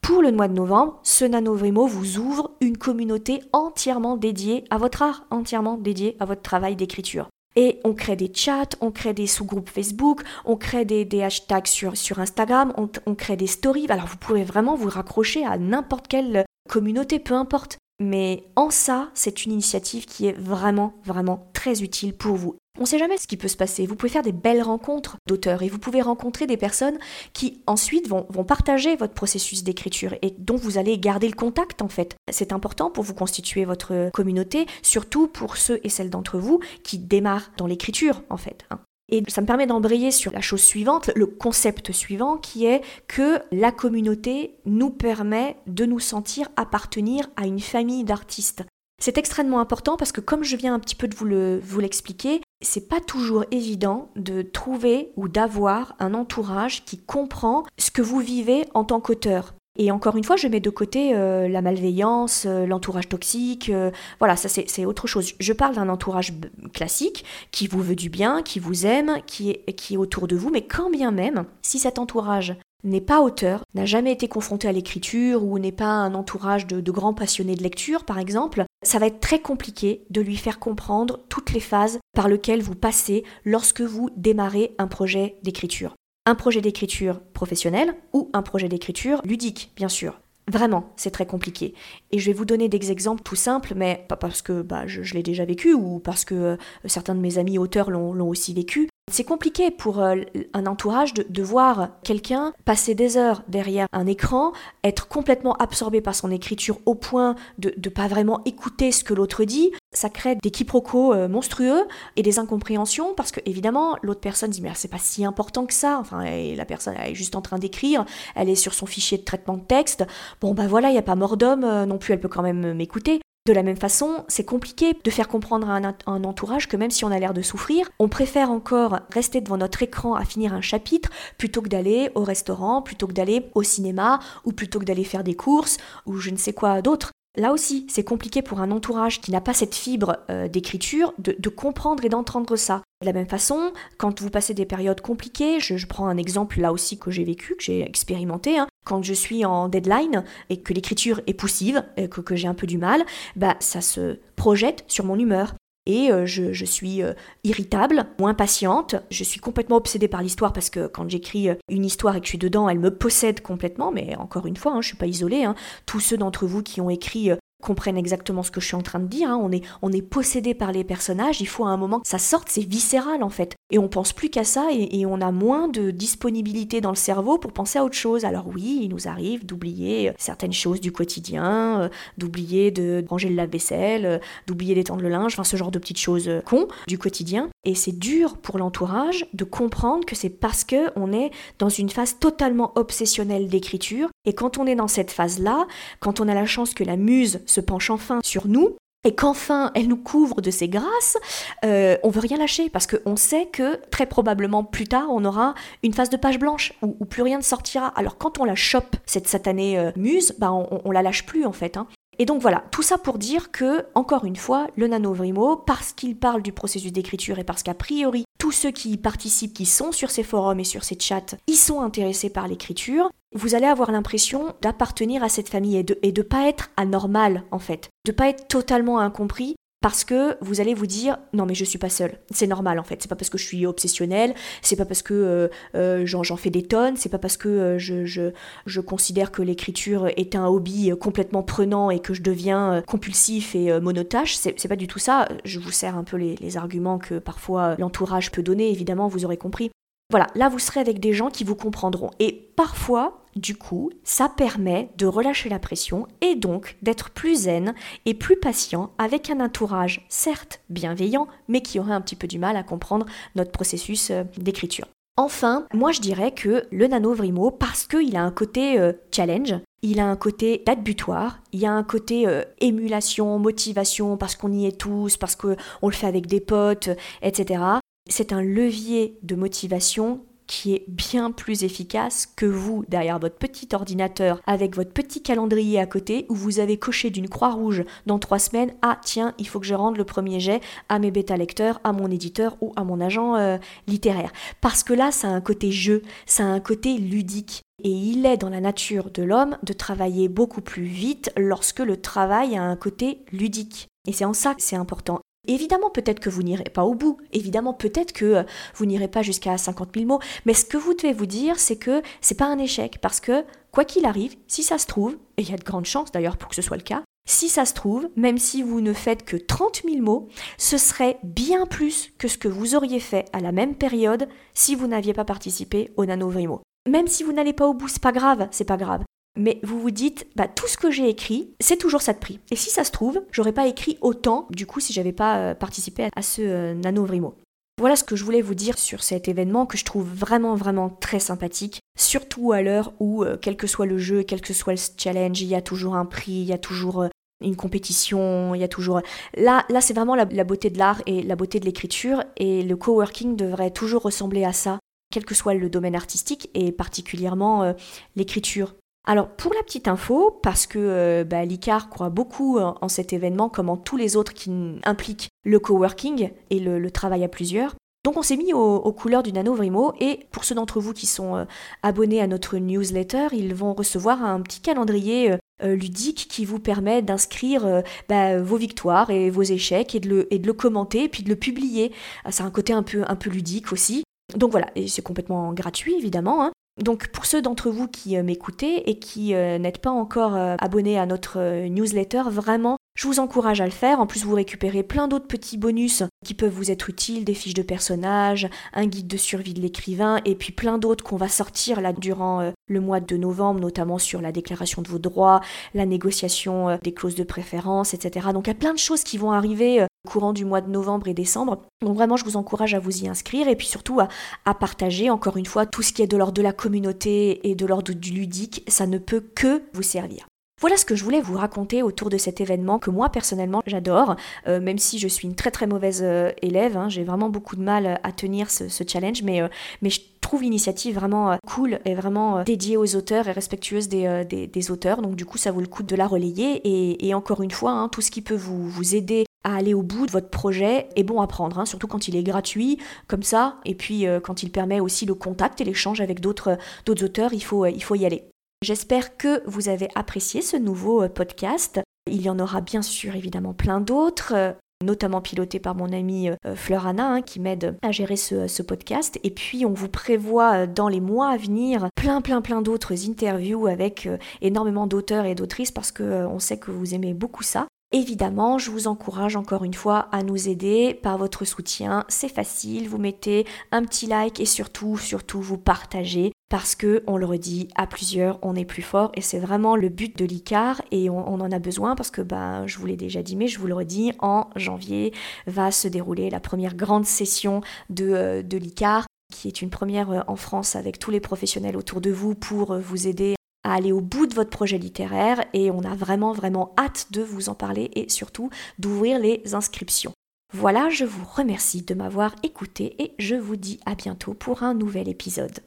pour 0.00 0.22
le 0.22 0.32
mois 0.32 0.48
de 0.48 0.54
novembre, 0.54 0.98
ce 1.02 1.24
Nanovrimo 1.24 1.86
vous 1.86 2.18
ouvre 2.18 2.52
une 2.60 2.76
communauté 2.76 3.42
entièrement 3.52 4.16
dédiée 4.16 4.64
à 4.70 4.78
votre 4.78 5.02
art, 5.02 5.24
entièrement 5.30 5.76
dédiée 5.76 6.16
à 6.20 6.24
votre 6.24 6.42
travail 6.42 6.76
d'écriture. 6.76 7.28
Et 7.56 7.80
on 7.82 7.94
crée 7.94 8.14
des 8.14 8.30
chats, 8.32 8.68
on 8.80 8.90
crée 8.90 9.14
des 9.14 9.26
sous-groupes 9.26 9.70
Facebook, 9.70 10.22
on 10.44 10.56
crée 10.56 10.84
des, 10.84 11.22
hashtags 11.22 11.66
sur, 11.66 12.18
Instagram, 12.18 12.72
on, 12.76 13.14
crée 13.14 13.36
des 13.36 13.46
stories. 13.46 13.86
Alors 13.88 14.06
vous 14.06 14.16
pouvez 14.16 14.44
vraiment 14.44 14.76
vous 14.76 14.88
raccrocher 14.88 15.44
à 15.44 15.58
n'importe 15.58 16.06
quelle 16.06 16.44
communauté, 16.68 17.18
peu 17.18 17.34
importe. 17.34 17.78
Mais 18.00 18.44
en 18.54 18.70
ça, 18.70 19.08
c'est 19.14 19.44
une 19.44 19.52
initiative 19.52 20.06
qui 20.06 20.26
est 20.26 20.38
vraiment, 20.38 20.94
vraiment 21.04 21.50
très 21.52 21.82
utile 21.82 22.14
pour 22.14 22.36
vous. 22.36 22.56
On 22.78 22.82
ne 22.82 22.86
sait 22.86 22.98
jamais 22.98 23.18
ce 23.18 23.26
qui 23.26 23.36
peut 23.36 23.48
se 23.48 23.56
passer. 23.56 23.86
Vous 23.86 23.96
pouvez 23.96 24.10
faire 24.10 24.22
des 24.22 24.32
belles 24.32 24.62
rencontres 24.62 25.16
d'auteurs 25.26 25.62
et 25.62 25.68
vous 25.68 25.78
pouvez 25.78 26.00
rencontrer 26.00 26.46
des 26.46 26.56
personnes 26.56 26.98
qui 27.32 27.60
ensuite 27.66 28.08
vont, 28.08 28.26
vont 28.28 28.44
partager 28.44 28.96
votre 28.96 29.14
processus 29.14 29.64
d'écriture 29.64 30.14
et 30.22 30.34
dont 30.38 30.56
vous 30.56 30.78
allez 30.78 30.98
garder 30.98 31.28
le 31.28 31.34
contact 31.34 31.82
en 31.82 31.88
fait. 31.88 32.16
C'est 32.30 32.52
important 32.52 32.90
pour 32.90 33.04
vous 33.04 33.14
constituer 33.14 33.64
votre 33.64 34.10
communauté, 34.12 34.66
surtout 34.82 35.26
pour 35.26 35.56
ceux 35.56 35.80
et 35.82 35.88
celles 35.88 36.10
d'entre 36.10 36.38
vous 36.38 36.60
qui 36.84 36.98
démarrent 36.98 37.50
dans 37.56 37.66
l'écriture 37.66 38.22
en 38.30 38.36
fait. 38.36 38.64
Hein. 38.70 38.78
Et 39.10 39.22
ça 39.28 39.40
me 39.40 39.46
permet 39.46 39.66
d'embrayer 39.66 40.10
sur 40.10 40.32
la 40.32 40.42
chose 40.42 40.62
suivante, 40.62 41.10
le 41.16 41.26
concept 41.26 41.92
suivant, 41.92 42.36
qui 42.36 42.66
est 42.66 42.82
que 43.06 43.40
la 43.52 43.72
communauté 43.72 44.56
nous 44.66 44.90
permet 44.90 45.56
de 45.66 45.86
nous 45.86 46.00
sentir 46.00 46.48
appartenir 46.56 47.28
à 47.36 47.46
une 47.46 47.60
famille 47.60 48.04
d'artistes. 48.04 48.64
C'est 49.00 49.16
extrêmement 49.16 49.60
important 49.60 49.96
parce 49.96 50.12
que 50.12 50.20
comme 50.20 50.42
je 50.42 50.56
viens 50.56 50.74
un 50.74 50.80
petit 50.80 50.96
peu 50.96 51.06
de 51.06 51.14
vous, 51.14 51.24
le, 51.24 51.60
vous 51.62 51.80
l'expliquer, 51.80 52.40
c'est 52.60 52.88
pas 52.88 53.00
toujours 53.00 53.44
évident 53.52 54.10
de 54.16 54.42
trouver 54.42 55.12
ou 55.16 55.28
d'avoir 55.28 55.94
un 56.00 56.14
entourage 56.14 56.84
qui 56.84 56.98
comprend 56.98 57.64
ce 57.78 57.92
que 57.92 58.02
vous 58.02 58.18
vivez 58.18 58.64
en 58.74 58.84
tant 58.84 59.00
qu'auteur. 59.00 59.54
Et 59.78 59.92
encore 59.92 60.16
une 60.16 60.24
fois, 60.24 60.34
je 60.34 60.48
mets 60.48 60.58
de 60.58 60.70
côté 60.70 61.14
euh, 61.14 61.46
la 61.48 61.62
malveillance, 61.62 62.46
euh, 62.46 62.66
l'entourage 62.66 63.08
toxique. 63.08 63.70
Euh, 63.70 63.92
voilà, 64.18 64.34
ça 64.34 64.48
c'est 64.48 64.84
autre 64.84 65.06
chose. 65.06 65.32
Je 65.38 65.52
parle 65.52 65.76
d'un 65.76 65.88
entourage 65.88 66.32
classique 66.74 67.24
qui 67.52 67.68
vous 67.68 67.80
veut 67.80 67.94
du 67.94 68.10
bien, 68.10 68.42
qui 68.42 68.58
vous 68.58 68.84
aime, 68.84 69.18
qui 69.26 69.50
est, 69.50 69.96
autour 69.96 70.26
de 70.26 70.34
vous. 70.34 70.50
Mais 70.50 70.62
quand 70.66 70.90
bien 70.90 71.12
même, 71.12 71.44
si 71.62 71.78
cet 71.78 72.00
entourage 72.00 72.56
n'est 72.82 73.00
pas 73.00 73.20
auteur, 73.20 73.62
n'a 73.74 73.86
jamais 73.86 74.12
été 74.12 74.26
confronté 74.26 74.66
à 74.66 74.72
l'écriture 74.72 75.44
ou 75.44 75.58
n'est 75.60 75.72
pas 75.72 75.86
un 75.86 76.14
entourage 76.14 76.66
de, 76.66 76.90
grands 76.90 77.14
passionnés 77.14 77.54
de 77.54 77.62
lecture, 77.62 78.04
par 78.04 78.18
exemple, 78.18 78.64
ça 78.88 78.98
va 78.98 79.06
être 79.06 79.20
très 79.20 79.40
compliqué 79.40 80.04
de 80.10 80.20
lui 80.20 80.36
faire 80.36 80.58
comprendre 80.58 81.20
toutes 81.28 81.52
les 81.52 81.60
phases 81.60 81.98
par 82.14 82.28
lesquelles 82.28 82.62
vous 82.62 82.74
passez 82.74 83.24
lorsque 83.44 83.82
vous 83.82 84.10
démarrez 84.16 84.74
un 84.78 84.86
projet 84.86 85.36
d'écriture 85.42 85.94
un 86.28 86.34
projet 86.34 86.60
d'écriture 86.60 87.20
professionnel 87.32 87.94
ou 88.12 88.28
un 88.34 88.42
projet 88.42 88.68
d'écriture 88.68 89.22
ludique, 89.24 89.72
bien 89.76 89.88
sûr. 89.88 90.20
Vraiment, 90.46 90.92
c'est 90.96 91.10
très 91.10 91.24
compliqué. 91.24 91.72
Et 92.10 92.18
je 92.18 92.26
vais 92.26 92.34
vous 92.34 92.44
donner 92.44 92.68
des 92.68 92.90
exemples 92.90 93.22
tout 93.22 93.34
simples, 93.34 93.72
mais 93.74 94.04
pas 94.08 94.16
parce 94.16 94.42
que 94.42 94.60
bah, 94.60 94.86
je, 94.86 95.14
l'ai 95.14 95.22
déjà 95.22 95.46
vécu 95.46 95.72
ou 95.72 96.00
parce 96.00 96.26
que 96.26 96.34
euh, 96.34 96.56
certains 96.84 97.14
de 97.14 97.20
mes 97.20 97.38
amis 97.38 97.56
auteurs 97.56 97.90
l'ont 97.90 98.28
aussi 98.28 98.52
vécu, 98.52 98.90
c'est 99.10 99.24
compliqué 99.24 99.70
pour 99.70 100.00
euh, 100.00 100.16
un 100.54 100.66
entourage 100.66 101.14
de, 101.14 101.42
voir 101.42 101.88
quelqu'un 102.02 102.52
passer 102.64 102.94
des 102.94 103.16
heures 103.16 103.42
derrière 103.48 103.86
un 103.92 104.06
écran, 104.06 104.52
être 104.84 105.08
complètement 105.08 105.54
absorbé 105.54 106.00
par 106.00 106.14
son 106.14 106.30
écriture 106.30 106.78
au 106.84 106.94
point 106.94 107.36
de 107.58 107.72
ne 107.76 107.88
pas 107.88 108.08
vraiment 108.08 108.42
écouter 108.44 108.92
ce 108.92 109.04
que 109.04 109.14
l'autre 109.14 109.44
dit. 109.44 109.72
Ça 109.92 110.10
crée 110.10 110.36
des 110.36 110.50
quiproquos 110.50 111.14
euh, 111.14 111.28
monstrueux 111.28 111.86
et 112.16 112.22
des 112.22 112.38
incompréhensions 112.38 113.14
parce 113.14 113.30
que 113.30 113.40
évidemment 113.46 113.96
l'autre 114.02 114.20
personne 114.20 114.50
dit 114.50 114.60
mais 114.60 114.70
c'est 114.74 114.88
pas 114.88 114.98
si 114.98 115.24
important 115.24 115.64
que 115.64 115.74
ça. 115.74 115.98
Enfin 116.00 116.24
la 116.24 116.64
personne 116.64 116.94
est 116.96 117.14
juste 117.14 117.36
en 117.36 117.40
train 117.40 117.58
d'écrire, 117.58 118.04
elle 118.34 118.48
est 118.48 118.54
sur 118.54 118.74
son 118.74 118.86
fichier 118.86 119.18
de 119.18 119.24
traitement 119.24 119.56
de 119.56 119.64
texte. 119.64 120.04
Bon 120.40 120.54
bah 120.54 120.66
voilà 120.66 120.90
il 120.90 120.94
y 120.94 120.98
a 120.98 121.02
pas 121.02 121.14
mort 121.14 121.36
d'homme 121.36 121.64
euh, 121.64 121.86
non 121.86 121.98
plus, 121.98 122.12
elle 122.12 122.20
peut 122.20 122.28
quand 122.28 122.42
même 122.42 122.74
m'écouter. 122.74 123.20
De 123.48 123.54
la 123.54 123.62
même 123.62 123.78
façon, 123.78 124.26
c'est 124.28 124.44
compliqué 124.44 124.94
de 125.02 125.10
faire 125.10 125.26
comprendre 125.26 125.70
à 125.70 125.80
un, 126.06 126.24
entourage 126.24 126.68
que 126.68 126.76
même 126.76 126.90
si 126.90 127.06
on 127.06 127.10
a 127.10 127.18
l'air 127.18 127.32
de 127.32 127.40
souffrir, 127.40 127.88
on 127.98 128.10
préfère 128.10 128.50
encore 128.50 128.98
rester 129.10 129.40
devant 129.40 129.56
notre 129.56 129.82
écran 129.82 130.14
à 130.14 130.26
finir 130.26 130.52
un 130.52 130.60
chapitre 130.60 131.08
plutôt 131.38 131.62
que 131.62 131.70
d'aller 131.70 132.10
au 132.14 132.24
restaurant, 132.24 132.82
plutôt 132.82 133.06
que 133.06 133.14
d'aller 133.14 133.48
au 133.54 133.62
cinéma, 133.62 134.18
ou 134.44 134.52
plutôt 134.52 134.80
que 134.80 134.84
d'aller 134.84 135.02
faire 135.02 135.24
des 135.24 135.34
courses, 135.34 135.78
ou 136.04 136.18
je 136.18 136.28
ne 136.28 136.36
sais 136.36 136.52
quoi 136.52 136.82
d'autre. 136.82 137.12
Là 137.38 137.52
aussi, 137.52 137.86
c'est 137.88 138.02
compliqué 138.02 138.42
pour 138.42 138.60
un 138.60 138.72
entourage 138.72 139.20
qui 139.20 139.30
n'a 139.30 139.40
pas 139.40 139.54
cette 139.54 139.76
fibre 139.76 140.18
euh, 140.28 140.48
d'écriture 140.48 141.14
de, 141.18 141.48
comprendre 141.48 142.04
et 142.04 142.08
d'entendre 142.08 142.56
ça. 142.56 142.82
De 143.00 143.06
la 143.06 143.12
même 143.12 143.28
façon, 143.28 143.72
quand 143.96 144.20
vous 144.20 144.28
passez 144.28 144.54
des 144.54 144.66
périodes 144.66 145.00
compliquées, 145.00 145.60
je, 145.60 145.86
prends 145.86 146.08
un 146.08 146.16
exemple 146.16 146.60
là 146.60 146.72
aussi 146.72 146.98
que 146.98 147.12
j'ai 147.12 147.22
vécu, 147.22 147.54
que 147.54 147.62
j'ai 147.62 147.82
expérimenté, 147.82 148.58
hein, 148.58 148.66
quand 148.84 149.04
je 149.04 149.14
suis 149.14 149.44
en 149.44 149.68
deadline 149.68 150.24
et 150.50 150.60
que 150.60 150.72
l'écriture 150.72 151.20
est 151.28 151.34
poussive, 151.34 151.84
et 151.96 152.08
que, 152.08 152.20
que 152.20 152.34
j'ai 152.34 152.48
un 152.48 152.54
peu 152.54 152.66
du 152.66 152.76
mal, 152.76 153.04
bah 153.36 153.54
ça 153.60 153.80
se 153.80 154.18
projette 154.34 154.84
sur 154.88 155.04
mon 155.04 155.16
humeur 155.16 155.54
et 155.88 156.12
euh, 156.12 156.26
je, 156.26 156.64
suis 156.64 157.02
euh, 157.02 157.14
irritable, 157.42 158.06
moins 158.20 158.34
patiente, 158.34 158.94
je 159.10 159.24
suis 159.24 159.40
complètement 159.40 159.76
obsédée 159.76 160.06
par 160.06 160.22
l'histoire 160.22 160.52
parce 160.52 160.70
que 160.70 160.86
quand 160.86 161.08
j'écris 161.08 161.48
euh, 161.48 161.54
une 161.68 161.84
histoire 161.84 162.14
et 162.14 162.20
que 162.20 162.26
je 162.26 162.30
suis 162.30 162.38
dedans, 162.38 162.68
elle 162.68 162.78
me 162.78 162.94
possède 162.94 163.40
complètement, 163.40 163.90
mais 163.90 164.14
encore 164.16 164.46
une 164.46 164.56
fois, 164.56 164.72
hein, 164.72 164.82
je 164.82 164.88
suis 164.88 164.96
pas 164.96 165.06
isolée, 165.06 165.44
hein. 165.44 165.54
tous 165.86 166.00
ceux 166.00 166.18
d'entre 166.18 166.46
vous 166.46 166.62
qui 166.62 166.82
ont 166.82 166.90
écrit 166.90 167.30
comprennent 167.62 167.98
exactement 167.98 168.42
ce 168.42 168.50
que 168.50 168.60
je 168.60 168.66
suis 168.66 168.76
en 168.76 168.82
train 168.82 169.00
de 169.00 169.06
dire. 169.06 169.30
Hein. 169.30 169.40
On, 169.42 169.50
est, 169.50 169.62
on 169.82 169.92
est 169.92 170.02
possédé 170.02 170.54
par 170.54 170.72
les 170.72 170.84
personnages, 170.84 171.40
il 171.40 171.48
faut 171.48 171.64
à 171.64 171.68
un 171.68 171.76
moment 171.76 172.00
que 172.00 172.08
ça 172.08 172.18
sorte, 172.18 172.48
c'est 172.48 172.62
viscéral 172.62 173.22
en 173.22 173.30
fait. 173.30 173.56
Et 173.70 173.78
on 173.78 173.88
pense 173.88 174.12
plus 174.12 174.30
qu'à 174.30 174.44
ça 174.44 174.68
et, 174.72 175.04
on 175.06 175.20
a 175.20 175.32
moins 175.32 175.68
de 175.68 175.90
disponibilité 175.90 176.80
dans 176.80 176.90
le 176.90 176.96
cerveau 176.96 177.38
pour 177.38 177.52
penser 177.52 177.78
à 177.78 177.84
autre 177.84 177.94
chose. 177.94 178.24
Alors 178.24 178.46
oui, 178.48 178.80
il 178.82 178.88
nous 178.88 179.08
arrive 179.08 179.46
d'oublier 179.46 180.10
euh, 180.10 180.12
certaines 180.18 180.52
choses 180.52 180.80
du 180.80 180.92
quotidien, 180.92 181.82
euh, 181.82 181.88
d'oublier 182.18 182.70
de 182.70 183.04
ranger 183.08 183.28
le 183.28 183.34
lave-vaisselle, 183.34 184.06
euh, 184.06 184.18
d'oublier 184.46 184.74
d'étendre 184.74 185.02
le 185.02 185.08
linge, 185.08 185.32
enfin 185.34 185.44
ce 185.44 185.56
genre 185.56 185.70
de 185.70 185.78
petites 185.78 185.98
choses 185.98 186.30
cons 186.44 186.68
du 186.86 186.98
quotidien. 186.98 187.48
Et 187.64 187.74
c'est 187.74 187.98
dur 187.98 188.36
pour 188.38 188.58
l'entourage 188.58 189.26
de 189.34 189.44
comprendre 189.44 190.04
que 190.04 190.14
c'est 190.14 190.30
parce 190.30 190.64
que 190.64 190.90
on 190.96 191.12
est 191.12 191.30
dans 191.58 191.68
une 191.68 191.90
phase 191.90 192.18
totalement 192.18 192.72
obsessionnelle 192.76 193.48
d'écriture. 193.48 194.08
Et 194.24 194.34
quand 194.34 194.58
on 194.58 194.66
est 194.66 194.74
dans 194.74 194.88
cette 194.88 195.10
phase-là, 195.10 195.66
quand 196.00 196.20
on 196.20 196.28
a 196.28 196.34
la 196.34 196.46
chance 196.46 196.74
que 196.74 196.84
la 196.84 196.96
muse 196.96 197.40
se 197.48 197.60
penche 197.60 197.90
enfin 197.90 198.20
sur 198.24 198.46
nous, 198.46 198.76
et 199.04 199.14
qu'enfin 199.14 199.70
elle 199.74 199.88
nous 199.88 199.96
couvre 199.96 200.40
de 200.40 200.50
ses 200.50 200.68
grâces, 200.68 201.16
euh, 201.64 201.96
on 202.02 202.10
veut 202.10 202.20
rien 202.20 202.36
lâcher 202.36 202.68
parce 202.68 202.86
qu'on 202.86 203.16
sait 203.16 203.46
que 203.46 203.76
très 203.90 204.06
probablement 204.06 204.64
plus 204.64 204.86
tard 204.86 205.06
on 205.10 205.24
aura 205.24 205.54
une 205.82 205.94
phase 205.94 206.10
de 206.10 206.16
page 206.16 206.38
blanche 206.38 206.72
où, 206.82 207.04
plus 207.04 207.22
rien 207.22 207.38
ne 207.38 207.42
sortira. 207.42 207.88
Alors 207.88 208.18
quand 208.18 208.38
on 208.40 208.44
la 208.44 208.54
chope, 208.54 208.96
cette 209.06 209.28
satanée 209.28 209.78
euh, 209.78 209.92
muse, 209.96 210.34
bah 210.38 210.52
on, 210.52 210.90
la 210.90 211.02
lâche 211.02 211.26
plus 211.26 211.46
en 211.46 211.52
fait. 211.52 211.76
Hein. 211.76 211.86
Et 212.18 212.24
donc 212.24 212.42
voilà, 212.42 212.64
tout 212.72 212.82
ça 212.82 212.98
pour 212.98 213.16
dire 213.16 213.52
que, 213.52 213.86
encore 213.94 214.24
une 214.24 214.34
fois, 214.34 214.66
le 214.76 214.88
nanovrimo, 214.88 215.54
parce 215.54 215.92
qu'il 215.92 216.18
parle 216.18 216.42
du 216.42 216.52
processus 216.52 216.92
d'écriture 216.92 217.38
et 217.38 217.44
parce 217.44 217.62
qu'a 217.62 217.74
priori, 217.74 218.24
tous 218.48 218.52
ceux 218.52 218.70
qui 218.70 218.92
y 218.92 218.96
participent, 218.96 219.52
qui 219.52 219.66
sont 219.66 219.92
sur 219.92 220.10
ces 220.10 220.22
forums 220.22 220.58
et 220.58 220.64
sur 220.64 220.82
ces 220.82 220.98
chats, 220.98 221.36
ils 221.48 221.54
sont 221.54 221.82
intéressés 221.82 222.30
par 222.30 222.48
l'écriture, 222.48 223.10
vous 223.34 223.54
allez 223.54 223.66
avoir 223.66 223.92
l'impression 223.92 224.54
d'appartenir 224.62 225.22
à 225.22 225.28
cette 225.28 225.50
famille 225.50 225.76
et 225.76 225.82
de, 225.82 225.98
de 226.02 226.22
pas 226.22 226.48
être 226.48 226.70
anormal 226.78 227.44
en 227.50 227.58
fait, 227.58 227.90
de 228.06 228.12
pas 228.12 228.30
être 228.30 228.48
totalement 228.48 229.00
incompris 229.00 229.54
parce 229.80 230.04
que 230.04 230.36
vous 230.42 230.60
allez 230.60 230.74
vous 230.74 230.86
dire 230.86 231.18
non 231.32 231.46
mais 231.46 231.54
je 231.54 231.64
suis 231.64 231.78
pas 231.78 231.88
seule. 231.88 232.18
C'est 232.30 232.46
normal 232.46 232.78
en 232.78 232.82
fait. 232.82 233.00
C'est 233.00 233.08
pas 233.08 233.16
parce 233.16 233.30
que 233.30 233.38
je 233.38 233.44
suis 233.44 233.66
obsessionnelle 233.66 234.34
c'est 234.62 234.76
pas 234.76 234.84
parce 234.84 235.02
que 235.02 235.14
euh, 235.14 235.48
euh, 235.74 236.06
j'en 236.06 236.36
fais 236.36 236.50
des 236.50 236.62
tonnes 236.62 236.96
c'est 236.96 237.08
pas 237.08 237.18
parce 237.18 237.36
que 237.36 237.48
euh, 237.48 237.78
je, 237.78 238.04
je, 238.04 238.32
je, 238.66 238.80
considère 238.80 239.30
que 239.30 239.42
l'écriture 239.42 240.08
est 240.16 240.34
un 240.34 240.46
hobby 240.46 240.92
complètement 241.00 241.42
prenant 241.42 241.90
et 241.90 242.00
que 242.00 242.14
je 242.14 242.22
deviens 242.22 242.82
compulsif 242.86 243.54
et 243.54 243.78
monotache. 243.80 244.34
C'est 244.36 244.68
pas 244.68 244.76
du 244.76 244.86
tout 244.86 244.98
ça. 244.98 245.28
Je 245.44 245.58
vous 245.58 245.70
sers 245.70 245.96
un 245.96 246.04
peu 246.04 246.16
les, 246.16 246.36
les 246.36 246.56
arguments 246.56 246.98
que 246.98 247.18
parfois 247.18 247.76
l'entourage 247.78 248.30
peut 248.32 248.42
donner. 248.42 248.70
Évidemment 248.70 249.08
vous 249.08 249.24
aurez 249.24 249.36
compris 249.36 249.70
Voilà, 250.10 250.28
là 250.34 250.48
vous 250.48 250.58
serez 250.58 250.80
avec 250.80 251.00
des 251.00 251.12
gens 251.12 251.28
qui 251.28 251.44
vous 251.44 251.54
comprendront. 251.54 252.10
Et 252.18 252.50
parfois, 252.56 253.26
du 253.36 253.56
coup, 253.56 253.90
ça 254.04 254.30
permet 254.30 254.88
de 254.96 255.04
relâcher 255.04 255.50
la 255.50 255.58
pression 255.58 256.06
et 256.22 256.34
donc 256.34 256.78
d'être 256.80 257.10
plus 257.10 257.42
zen 257.42 257.74
et 258.06 258.14
plus 258.14 258.38
patient 258.38 258.90
avec 258.96 259.28
un 259.28 259.40
entourage, 259.40 260.06
certes 260.08 260.60
bienveillant, 260.70 261.28
mais 261.46 261.60
qui 261.60 261.78
aurait 261.78 261.92
un 261.92 262.00
petit 262.00 262.16
peu 262.16 262.26
du 262.26 262.38
mal 262.38 262.56
à 262.56 262.62
comprendre 262.62 263.04
notre 263.34 263.52
processus 263.52 264.10
euh, 264.10 264.24
d'écriture. 264.38 264.86
Enfin, 265.18 265.66
moi 265.74 265.92
je 265.92 266.00
dirais 266.00 266.32
que 266.32 266.64
le 266.70 266.86
Nano 266.86 267.12
Vrimo, 267.12 267.50
parce 267.50 267.86
qu'il 267.86 268.16
a 268.16 268.22
un 268.22 268.30
côté 268.30 268.80
euh, 268.80 268.94
challenge, 269.14 269.56
il 269.82 270.00
a 270.00 270.06
un 270.06 270.16
côté 270.16 270.62
date 270.64 270.82
butoir, 270.82 271.40
il 271.52 271.60
y 271.60 271.66
a 271.66 271.72
un 271.72 271.84
côté 271.84 272.26
euh, 272.26 272.44
émulation, 272.60 273.38
motivation, 273.38 274.16
parce 274.16 274.36
qu'on 274.36 274.52
y 274.52 274.64
est 274.64 274.80
tous, 274.80 275.18
parce 275.18 275.36
qu'on 275.36 275.56
le 275.82 275.92
fait 275.92 276.06
avec 276.06 276.26
des 276.26 276.40
potes, 276.40 276.88
etc. 277.20 277.60
C'est 278.08 278.32
un 278.32 278.42
levier 278.42 279.18
de 279.22 279.36
motivation 279.36 280.22
qui 280.48 280.74
est 280.74 280.84
bien 280.88 281.30
plus 281.30 281.62
efficace 281.62 282.26
que 282.34 282.46
vous 282.46 282.84
derrière 282.88 283.18
votre 283.18 283.36
petit 283.36 283.68
ordinateur 283.74 284.40
avec 284.46 284.74
votre 284.74 284.92
petit 284.92 285.22
calendrier 285.22 285.78
à 285.78 285.86
côté 285.86 286.26
où 286.30 286.34
vous 286.34 286.58
avez 286.58 286.78
coché 286.78 287.10
d'une 287.10 287.28
croix 287.28 287.52
rouge 287.52 287.84
dans 288.06 288.18
trois 288.18 288.38
semaines 288.38 288.72
ah 288.82 288.98
tiens 289.04 289.34
il 289.38 289.46
faut 289.46 289.60
que 289.60 289.66
je 289.66 289.74
rende 289.74 289.98
le 289.98 290.04
premier 290.04 290.40
jet 290.40 290.60
à 290.88 290.98
mes 290.98 291.10
bêta 291.10 291.36
lecteurs, 291.36 291.80
à 291.84 291.92
mon 291.92 292.10
éditeur 292.10 292.56
ou 292.62 292.72
à 292.76 292.82
mon 292.82 293.00
agent 293.00 293.36
euh, 293.36 293.58
littéraire. 293.86 294.32
Parce 294.62 294.82
que 294.82 294.94
là 294.94 295.12
ça 295.12 295.28
a 295.28 295.32
un 295.32 295.42
côté 295.42 295.70
jeu, 295.70 296.02
ça 296.26 296.44
a 296.44 296.46
un 296.46 296.60
côté 296.60 296.96
ludique. 296.96 297.62
Et 297.84 297.90
il 297.90 298.26
est 298.26 298.38
dans 298.38 298.48
la 298.48 298.60
nature 298.60 299.10
de 299.10 299.22
l'homme 299.22 299.56
de 299.62 299.72
travailler 299.72 300.28
beaucoup 300.28 300.62
plus 300.62 300.84
vite 300.84 301.30
lorsque 301.36 301.78
le 301.78 302.00
travail 302.00 302.56
a 302.56 302.62
un 302.62 302.74
côté 302.74 303.20
ludique. 303.32 303.86
Et 304.08 304.12
c'est 304.12 304.24
en 304.24 304.32
ça 304.32 304.54
que 304.54 304.62
c'est 304.62 304.74
important. 304.74 305.20
Évidemment, 305.48 305.88
peut-être 305.88 306.20
que 306.20 306.28
vous 306.28 306.42
n'irez 306.42 306.64
pas 306.64 306.84
au 306.84 306.94
bout. 306.94 307.16
Évidemment, 307.32 307.72
peut-être 307.72 308.12
que 308.12 308.24
euh, 308.24 308.42
vous 308.74 308.84
n'irez 308.84 309.08
pas 309.08 309.22
jusqu'à 309.22 309.56
50 309.56 309.94
000 309.94 310.06
mots. 310.06 310.20
Mais 310.44 310.54
ce 310.54 310.66
que 310.66 310.76
vous 310.76 310.94
devez 310.94 311.14
vous 311.14 311.26
dire, 311.26 311.58
c'est 311.58 311.76
que 311.76 312.02
c'est 312.20 312.36
pas 312.36 312.46
un 312.46 312.58
échec. 312.58 312.98
Parce 313.00 313.18
que, 313.18 313.44
quoi 313.72 313.84
qu'il 313.84 314.04
arrive, 314.04 314.36
si 314.46 314.62
ça 314.62 314.76
se 314.76 314.86
trouve, 314.86 315.16
et 315.38 315.42
il 315.42 315.50
y 315.50 315.54
a 315.54 315.56
de 315.56 315.64
grandes 315.64 315.86
chances 315.86 316.12
d'ailleurs 316.12 316.36
pour 316.36 316.50
que 316.50 316.54
ce 316.54 316.62
soit 316.62 316.76
le 316.76 316.82
cas, 316.82 317.02
si 317.26 317.48
ça 317.48 317.64
se 317.64 317.74
trouve, 317.74 318.08
même 318.16 318.38
si 318.38 318.62
vous 318.62 318.80
ne 318.80 318.92
faites 318.92 319.24
que 319.24 319.36
30 319.36 319.82
000 319.84 320.02
mots, 320.02 320.28
ce 320.58 320.78
serait 320.78 321.18
bien 321.22 321.66
plus 321.66 322.10
que 322.18 322.28
ce 322.28 322.38
que 322.38 322.48
vous 322.48 322.74
auriez 322.74 323.00
fait 323.00 323.26
à 323.32 323.40
la 323.40 323.52
même 323.52 323.74
période 323.74 324.28
si 324.54 324.74
vous 324.74 324.86
n'aviez 324.86 325.14
pas 325.14 325.24
participé 325.24 325.92
au 325.96 326.06
Nano 326.06 326.28
Vrimo. 326.28 326.60
Même 326.88 327.06
si 327.06 327.22
vous 327.22 327.32
n'allez 327.32 327.52
pas 327.52 327.66
au 327.66 327.74
bout, 327.74 327.88
c'est 327.88 328.02
pas 328.02 328.12
grave, 328.12 328.48
c'est 328.50 328.64
pas 328.64 328.78
grave 328.78 329.02
mais 329.38 329.60
vous 329.62 329.80
vous 329.80 329.90
dites, 329.90 330.26
bah, 330.36 330.48
tout 330.48 330.66
ce 330.66 330.76
que 330.76 330.90
j'ai 330.90 331.08
écrit, 331.08 331.54
c'est 331.60 331.78
toujours 331.78 332.02
ça 332.02 332.12
de 332.12 332.18
prix. 332.18 332.40
Et 332.50 332.56
si 332.56 332.70
ça 332.70 332.84
se 332.84 332.90
trouve, 332.90 333.22
j'aurais 333.30 333.52
pas 333.52 333.68
écrit 333.68 333.96
autant, 334.00 334.46
du 334.50 334.66
coup, 334.66 334.80
si 334.80 334.92
j'avais 334.92 335.12
pas 335.12 335.38
euh, 335.38 335.54
participé 335.54 336.08
à 336.14 336.22
ce 336.22 336.42
euh, 336.42 336.74
Nano 336.74 337.04
Vrimo. 337.04 337.34
Voilà 337.78 337.94
ce 337.94 338.02
que 338.02 338.16
je 338.16 338.24
voulais 338.24 338.42
vous 338.42 338.56
dire 338.56 338.76
sur 338.76 339.04
cet 339.04 339.28
événement 339.28 339.64
que 339.64 339.78
je 339.78 339.84
trouve 339.84 340.12
vraiment 340.12 340.56
vraiment 340.56 340.90
très 340.90 341.20
sympathique, 341.20 341.80
surtout 341.96 342.50
à 342.50 342.60
l'heure 342.60 342.92
où, 342.98 343.22
euh, 343.22 343.36
quel 343.40 343.56
que 343.56 343.68
soit 343.68 343.86
le 343.86 343.98
jeu, 343.98 344.24
quel 344.24 344.40
que 344.40 344.52
soit 344.52 344.72
le 344.72 344.80
challenge, 344.98 345.40
il 345.40 345.48
y 345.48 345.54
a 345.54 345.62
toujours 345.62 345.94
un 345.94 346.04
prix, 346.04 346.32
il 346.32 346.46
y 346.46 346.52
a 346.52 346.58
toujours 346.58 347.06
une 347.40 347.54
compétition, 347.54 348.56
il 348.56 348.60
y 348.60 348.64
a 348.64 348.68
toujours... 348.68 349.00
Là, 349.36 349.64
là 349.68 349.80
c'est 349.80 349.94
vraiment 349.94 350.16
la, 350.16 350.24
la 350.24 350.42
beauté 350.42 350.70
de 350.70 350.78
l'art 350.78 351.00
et 351.06 351.22
la 351.22 351.36
beauté 351.36 351.60
de 351.60 351.64
l'écriture, 351.64 352.24
et 352.36 352.64
le 352.64 352.76
coworking 352.76 353.36
devrait 353.36 353.70
toujours 353.70 354.02
ressembler 354.02 354.44
à 354.44 354.52
ça, 354.52 354.80
quel 355.12 355.24
que 355.24 355.36
soit 355.36 355.54
le 355.54 355.70
domaine 355.70 355.94
artistique, 355.94 356.50
et 356.54 356.72
particulièrement 356.72 357.74
l'écriture. 358.16 358.74
Alors 359.06 359.28
pour 359.28 359.54
la 359.54 359.62
petite 359.62 359.88
info, 359.88 360.38
parce 360.42 360.66
que 360.66 360.78
euh, 360.78 361.24
bah, 361.24 361.44
l'ICAR 361.44 361.88
croit 361.88 362.10
beaucoup 362.10 362.58
en, 362.58 362.88
cet 362.88 363.12
événement 363.12 363.48
comme 363.48 363.70
en 363.70 363.76
tous 363.76 363.96
les 363.96 364.16
autres 364.16 364.34
qui 364.34 364.50
impliquent 364.84 365.28
le 365.44 365.58
coworking 365.58 366.30
et 366.50 366.60
le, 366.60 366.90
travail 366.90 367.24
à 367.24 367.28
plusieurs, 367.28 367.74
donc 368.04 368.16
on 368.16 368.22
s'est 368.22 368.36
mis 368.36 368.52
aux, 368.52 368.92
couleurs 368.92 369.22
du 369.22 369.32
Nano 369.32 369.54
Vrimo 369.54 369.92
et 369.98 370.26
pour 370.30 370.44
ceux 370.44 370.54
d'entre 370.54 370.80
vous 370.80 370.92
qui 370.92 371.06
sont 371.06 371.36
euh, 371.36 371.44
abonnés 371.82 372.20
à 372.20 372.26
notre 372.26 372.58
newsletter, 372.58 373.28
ils 373.32 373.54
vont 373.54 373.72
recevoir 373.72 374.22
un 374.22 374.42
petit 374.42 374.60
calendrier 374.60 375.32
euh, 375.62 375.74
ludique 375.74 376.26
qui 376.28 376.44
vous 376.44 376.58
permet 376.58 377.00
d'inscrire 377.00 377.82
bah, 378.10 378.40
vos 378.40 378.56
victoires 378.56 379.10
et 379.10 379.30
vos 379.30 379.42
échecs 379.42 379.94
et 379.94 380.00
de, 380.00 380.28
le, 380.30 380.52
commenter 380.52 381.04
et 381.04 381.08
puis 381.08 381.22
de 381.22 381.30
le 381.30 381.36
publier. 381.36 381.92
Ah, 382.24 382.32
c'est 382.32 382.42
un 382.42 382.50
côté 382.50 382.74
un 382.74 382.82
peu, 382.82 383.04
un 383.08 383.16
peu 383.16 383.30
ludique 383.30 383.72
aussi. 383.72 384.04
Donc 384.36 384.50
voilà, 384.50 384.68
et 384.74 384.86
c'est 384.86 385.02
complètement 385.02 385.54
gratuit 385.54 385.94
évidemment. 385.94 386.44
Hein. 386.44 386.52
Donc 386.78 387.08
pour 387.08 387.26
ceux 387.26 387.42
d'entre 387.42 387.70
vous 387.70 387.88
qui 387.88 388.16
euh, 388.16 388.22
m'écoutez 388.22 388.88
et 388.88 388.98
qui 388.98 389.34
euh, 389.34 389.58
n'êtes 389.58 389.78
pas 389.78 389.90
encore 389.90 390.36
euh, 390.36 390.54
abonnés 390.60 390.98
à 390.98 391.06
notre 391.06 391.66
newsletter, 391.66 392.22
vraiment, 392.30 392.78
je 392.98 393.06
vous 393.06 393.20
encourage 393.20 393.60
à 393.60 393.64
le 393.64 393.70
faire. 393.70 394.00
En 394.00 394.06
plus, 394.06 394.24
vous 394.24 394.34
récupérez 394.34 394.82
plein 394.82 395.06
d'autres 395.06 395.28
petits 395.28 395.56
bonus 395.56 396.02
qui 396.24 396.34
peuvent 396.34 396.52
vous 396.52 396.72
être 396.72 396.90
utiles, 396.90 397.24
des 397.24 397.34
fiches 397.34 397.54
de 397.54 397.62
personnages, 397.62 398.48
un 398.72 398.86
guide 398.86 399.06
de 399.06 399.16
survie 399.16 399.54
de 399.54 399.60
l'écrivain, 399.60 400.20
et 400.24 400.34
puis 400.34 400.52
plein 400.52 400.78
d'autres 400.78 401.04
qu'on 401.04 401.16
va 401.16 401.28
sortir 401.28 401.80
là 401.80 401.92
durant 401.92 402.52
le 402.66 402.80
mois 402.80 402.98
de 402.98 403.16
novembre, 403.16 403.60
notamment 403.60 403.98
sur 403.98 404.20
la 404.20 404.32
déclaration 404.32 404.82
de 404.82 404.88
vos 404.88 404.98
droits, 404.98 405.40
la 405.74 405.86
négociation 405.86 406.76
des 406.82 406.92
clauses 406.92 407.14
de 407.14 407.22
préférence, 407.22 407.94
etc. 407.94 408.30
Donc 408.32 408.48
il 408.48 408.50
y 408.50 408.56
a 408.56 408.58
plein 408.58 408.74
de 408.74 408.78
choses 408.78 409.04
qui 409.04 409.16
vont 409.16 409.30
arriver 409.30 409.86
courant 410.08 410.32
du 410.32 410.44
mois 410.44 410.60
de 410.60 410.70
novembre 410.70 411.06
et 411.06 411.14
décembre. 411.14 411.62
Donc 411.82 411.94
vraiment, 411.94 412.16
je 412.16 412.24
vous 412.24 412.36
encourage 412.36 412.74
à 412.74 412.80
vous 412.80 413.04
y 413.04 413.08
inscrire 413.08 413.46
et 413.46 413.54
puis 413.54 413.66
surtout 413.66 414.00
à, 414.00 414.54
partager, 414.54 415.10
encore 415.10 415.36
une 415.36 415.46
fois, 415.46 415.66
tout 415.66 415.82
ce 415.82 415.92
qui 415.92 416.02
est 416.02 416.08
de 416.08 416.16
l'ordre 416.16 416.32
de 416.32 416.42
la 416.42 416.52
communauté 416.52 417.48
et 417.48 417.54
de 417.54 417.66
l'ordre 417.66 417.92
du 417.92 418.10
ludique, 418.10 418.64
ça 418.66 418.86
ne 418.86 418.98
peut 418.98 419.20
que 419.20 419.62
vous 419.72 419.82
servir. 419.82 420.26
Voilà 420.60 420.76
ce 420.76 420.84
que 420.84 420.96
je 420.96 421.04
voulais 421.04 421.20
vous 421.20 421.36
raconter 421.36 421.84
autour 421.84 422.10
de 422.10 422.18
cet 422.18 422.40
événement 422.40 422.80
que 422.80 422.90
moi 422.90 423.10
personnellement 423.10 423.62
j'adore, 423.66 424.16
euh, 424.48 424.60
même 424.60 424.78
si 424.78 424.98
je 424.98 425.06
suis 425.06 425.28
une 425.28 425.36
très 425.36 425.52
très 425.52 425.68
mauvaise 425.68 426.00
euh, 426.02 426.32
élève, 426.42 426.76
hein. 426.76 426.88
j'ai 426.88 427.04
vraiment 427.04 427.28
beaucoup 427.28 427.54
de 427.54 427.62
mal 427.62 428.00
à 428.02 428.10
tenir 428.10 428.50
ce, 428.50 428.64
challenge, 428.84 429.22
mais, 429.22 429.40
euh, 429.40 429.46
mais 429.82 429.90
je 429.90 430.00
trouve 430.20 430.42
l'initiative 430.42 430.96
vraiment 430.96 431.38
cool 431.46 431.78
et 431.84 431.94
vraiment 431.94 432.42
dédiée 432.42 432.76
aux 432.76 432.96
auteurs 432.96 433.28
et 433.28 433.32
respectueuse 433.32 433.88
des, 433.88 434.70
auteurs, 434.70 435.00
donc 435.00 435.14
du 435.14 435.24
coup 435.24 435.38
ça 435.38 435.52
vaut 435.52 435.60
le 435.60 435.68
coup 435.68 435.84
de 435.84 435.94
la 435.94 436.08
relayer 436.08 437.06
et, 437.06 437.14
encore 437.14 437.42
une 437.42 437.52
fois, 437.52 437.70
hein, 437.70 437.88
tout 437.88 438.00
ce 438.00 438.10
qui 438.10 438.20
peut 438.20 438.34
vous, 438.34 438.96
aider 438.96 439.26
à 439.44 439.54
aller 439.54 439.74
au 439.74 439.82
bout 439.82 440.06
de 440.06 440.10
votre 440.10 440.28
projet 440.28 440.88
est 440.96 441.04
bon 441.04 441.20
à 441.20 441.28
prendre, 441.28 441.60
hein, 441.60 441.66
surtout 441.66 441.86
quand 441.86 442.08
il 442.08 442.16
est 442.16 442.24
gratuit 442.24 442.78
comme 443.06 443.22
ça, 443.22 443.58
et 443.64 443.76
puis 443.76 444.06
quand 444.24 444.42
il 444.42 444.50
permet 444.50 444.80
aussi 444.80 445.06
le 445.06 445.14
contact 445.14 445.60
et 445.60 445.64
l'échange 445.64 446.00
avec 446.00 446.20
d'autres 446.20 446.58
auteurs, 446.88 447.32
il 447.32 447.44
faut 447.44 447.64
y 447.64 448.04
aller. 448.04 448.28
J'espère 448.62 449.16
que 449.16 449.42
vous 449.48 449.68
avez 449.68 449.88
apprécié 449.94 450.42
ce 450.42 450.56
nouveau 450.56 451.02
euh, 451.02 451.08
podcast. 451.08 451.80
Il 452.10 452.20
y 452.22 452.28
en 452.28 452.40
aura 452.40 452.60
bien 452.60 452.82
sûr 452.82 453.14
évidemment 453.14 453.54
plein 453.54 453.80
d'autres 453.80 454.32
euh, 454.34 454.52
notamment 454.84 455.20
piloté 455.20 455.58
par 455.58 455.74
mon 455.74 455.92
amie 455.92 456.30
Fleur 456.54 456.86
Anna, 456.86 457.14
hein, 457.14 457.22
qui 457.22 457.40
m'aide 457.40 457.76
à 457.82 457.90
gérer 457.90 458.14
ce, 458.14 458.46
ce, 458.46 458.62
podcast. 458.62 459.18
Et 459.24 459.30
puis, 459.30 459.66
on 459.66 459.72
vous 459.72 459.88
prévoit 459.88 460.68
dans 460.68 460.86
les 460.86 461.00
mois 461.00 461.30
à 461.30 461.36
venir 461.36 461.88
plein, 461.96 462.20
plein, 462.20 462.40
plein 462.40 462.62
d'autres 462.62 463.08
interviews 463.10 463.66
avec 463.66 464.08
énormément 464.40 464.86
d'auteurs 464.86 465.24
et 465.24 465.34
d'autrices 465.34 465.72
parce 465.72 465.90
qu'on 465.90 466.38
sait 466.38 466.58
que 466.58 466.70
vous 466.70 466.94
aimez 466.94 467.12
beaucoup 467.12 467.42
ça. 467.42 467.66
Évidemment, 467.90 468.58
je 468.58 468.70
vous 468.70 468.86
encourage 468.86 469.34
encore 469.34 469.64
une 469.64 469.74
fois 469.74 470.08
à 470.12 470.22
nous 470.22 470.48
aider 470.48 470.92
par 470.94 471.16
votre 471.16 471.44
soutien. 471.44 472.04
C'est 472.08 472.28
facile, 472.28 472.88
vous 472.88 472.98
mettez 472.98 473.46
un 473.72 473.82
petit 473.82 474.06
like 474.06 474.40
et 474.40 474.46
surtout, 474.46 474.98
surtout, 474.98 475.40
vous 475.40 475.58
partagez 475.58 476.32
parce 476.48 476.74
que, 476.74 477.02
on 477.06 477.16
le 477.16 477.26
redit, 477.26 477.68
à 477.74 477.86
plusieurs, 477.86 478.38
on 478.42 478.54
est 478.54 478.64
plus 478.64 478.82
fort 478.82 479.12
et 479.14 479.20
c'est 479.20 479.38
vraiment 479.38 479.76
le 479.76 479.88
but 479.88 480.16
de 480.16 480.24
l'ICAR 480.24 480.80
et 480.90 481.10
on, 481.10 481.26
en 481.26 481.52
a 481.52 481.58
besoin 481.58 481.94
parce 481.94 482.10
que, 482.10 482.22
bah, 482.22 482.66
je 482.66 482.78
vous 482.78 482.86
l'ai 482.86 482.96
déjà 482.96 483.22
dit, 483.22 483.36
mais 483.36 483.48
je 483.48 483.58
vous 483.58 483.66
le 483.66 483.74
redis, 483.74 484.12
en 484.20 484.48
janvier 484.56 485.12
va 485.46 485.70
se 485.70 485.88
dérouler 485.88 486.30
la 486.30 486.40
première 486.40 486.74
grande 486.74 487.04
session 487.04 487.60
de, 487.90 488.10
euh, 488.10 488.42
de 488.42 488.56
l'ICAR 488.56 489.06
qui 489.32 489.48
est 489.48 489.62
une 489.62 489.70
première 489.70 490.10
euh, 490.10 490.20
en 490.26 490.36
France 490.36 490.74
avec 490.76 490.98
tous 490.98 491.10
les 491.10 491.20
professionnels 491.20 491.76
autour 491.76 492.00
de 492.00 492.10
vous 492.10 492.34
pour 492.34 492.72
euh, 492.72 492.80
vous 492.80 493.06
aider 493.06 493.34
à 493.64 493.74
aller 493.74 493.92
au 493.92 494.00
bout 494.00 494.26
de 494.26 494.34
votre 494.34 494.50
projet 494.50 494.78
littéraire 494.78 495.44
et 495.52 495.70
on 495.70 495.82
a 495.82 495.94
vraiment 495.94 496.32
vraiment 496.32 496.72
hâte 496.78 497.08
de 497.10 497.22
vous 497.22 497.48
en 497.48 497.54
parler 497.54 497.90
et 497.94 498.08
surtout 498.08 498.50
d'ouvrir 498.78 499.18
les 499.18 499.42
inscriptions. 499.54 500.12
Voilà, 500.54 500.88
je 500.88 501.04
vous 501.04 501.26
remercie 501.26 501.82
de 501.82 501.92
m'avoir 501.94 502.34
écouté 502.42 502.94
et 502.98 503.12
je 503.18 503.34
vous 503.34 503.56
dis 503.56 503.80
à 503.84 503.94
bientôt 503.94 504.32
pour 504.32 504.62
un 504.62 504.72
nouvel 504.72 505.08
épisode. 505.08 505.60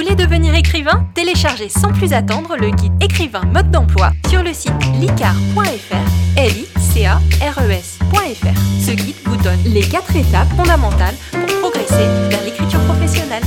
Voulez 0.00 0.14
devenir 0.14 0.54
écrivain 0.54 1.04
Téléchargez 1.12 1.68
sans 1.68 1.90
plus 1.90 2.12
attendre 2.12 2.54
le 2.56 2.70
guide 2.70 2.92
écrivain 3.02 3.42
mode 3.52 3.72
d'emploi 3.72 4.12
sur 4.30 4.44
le 4.44 4.52
site 4.52 4.72
licar.fr, 5.00 6.36
l 6.36 6.52
i 6.56 6.66
e. 7.02 7.82
Ce 8.80 8.92
guide 8.92 9.16
vous 9.24 9.36
donne 9.38 9.58
les 9.64 9.80
quatre 9.80 10.14
étapes 10.14 10.50
fondamentales 10.56 11.16
pour 11.32 11.58
progresser 11.58 12.06
vers 12.30 12.44
l'écriture 12.44 12.78
professionnelle. 12.82 13.42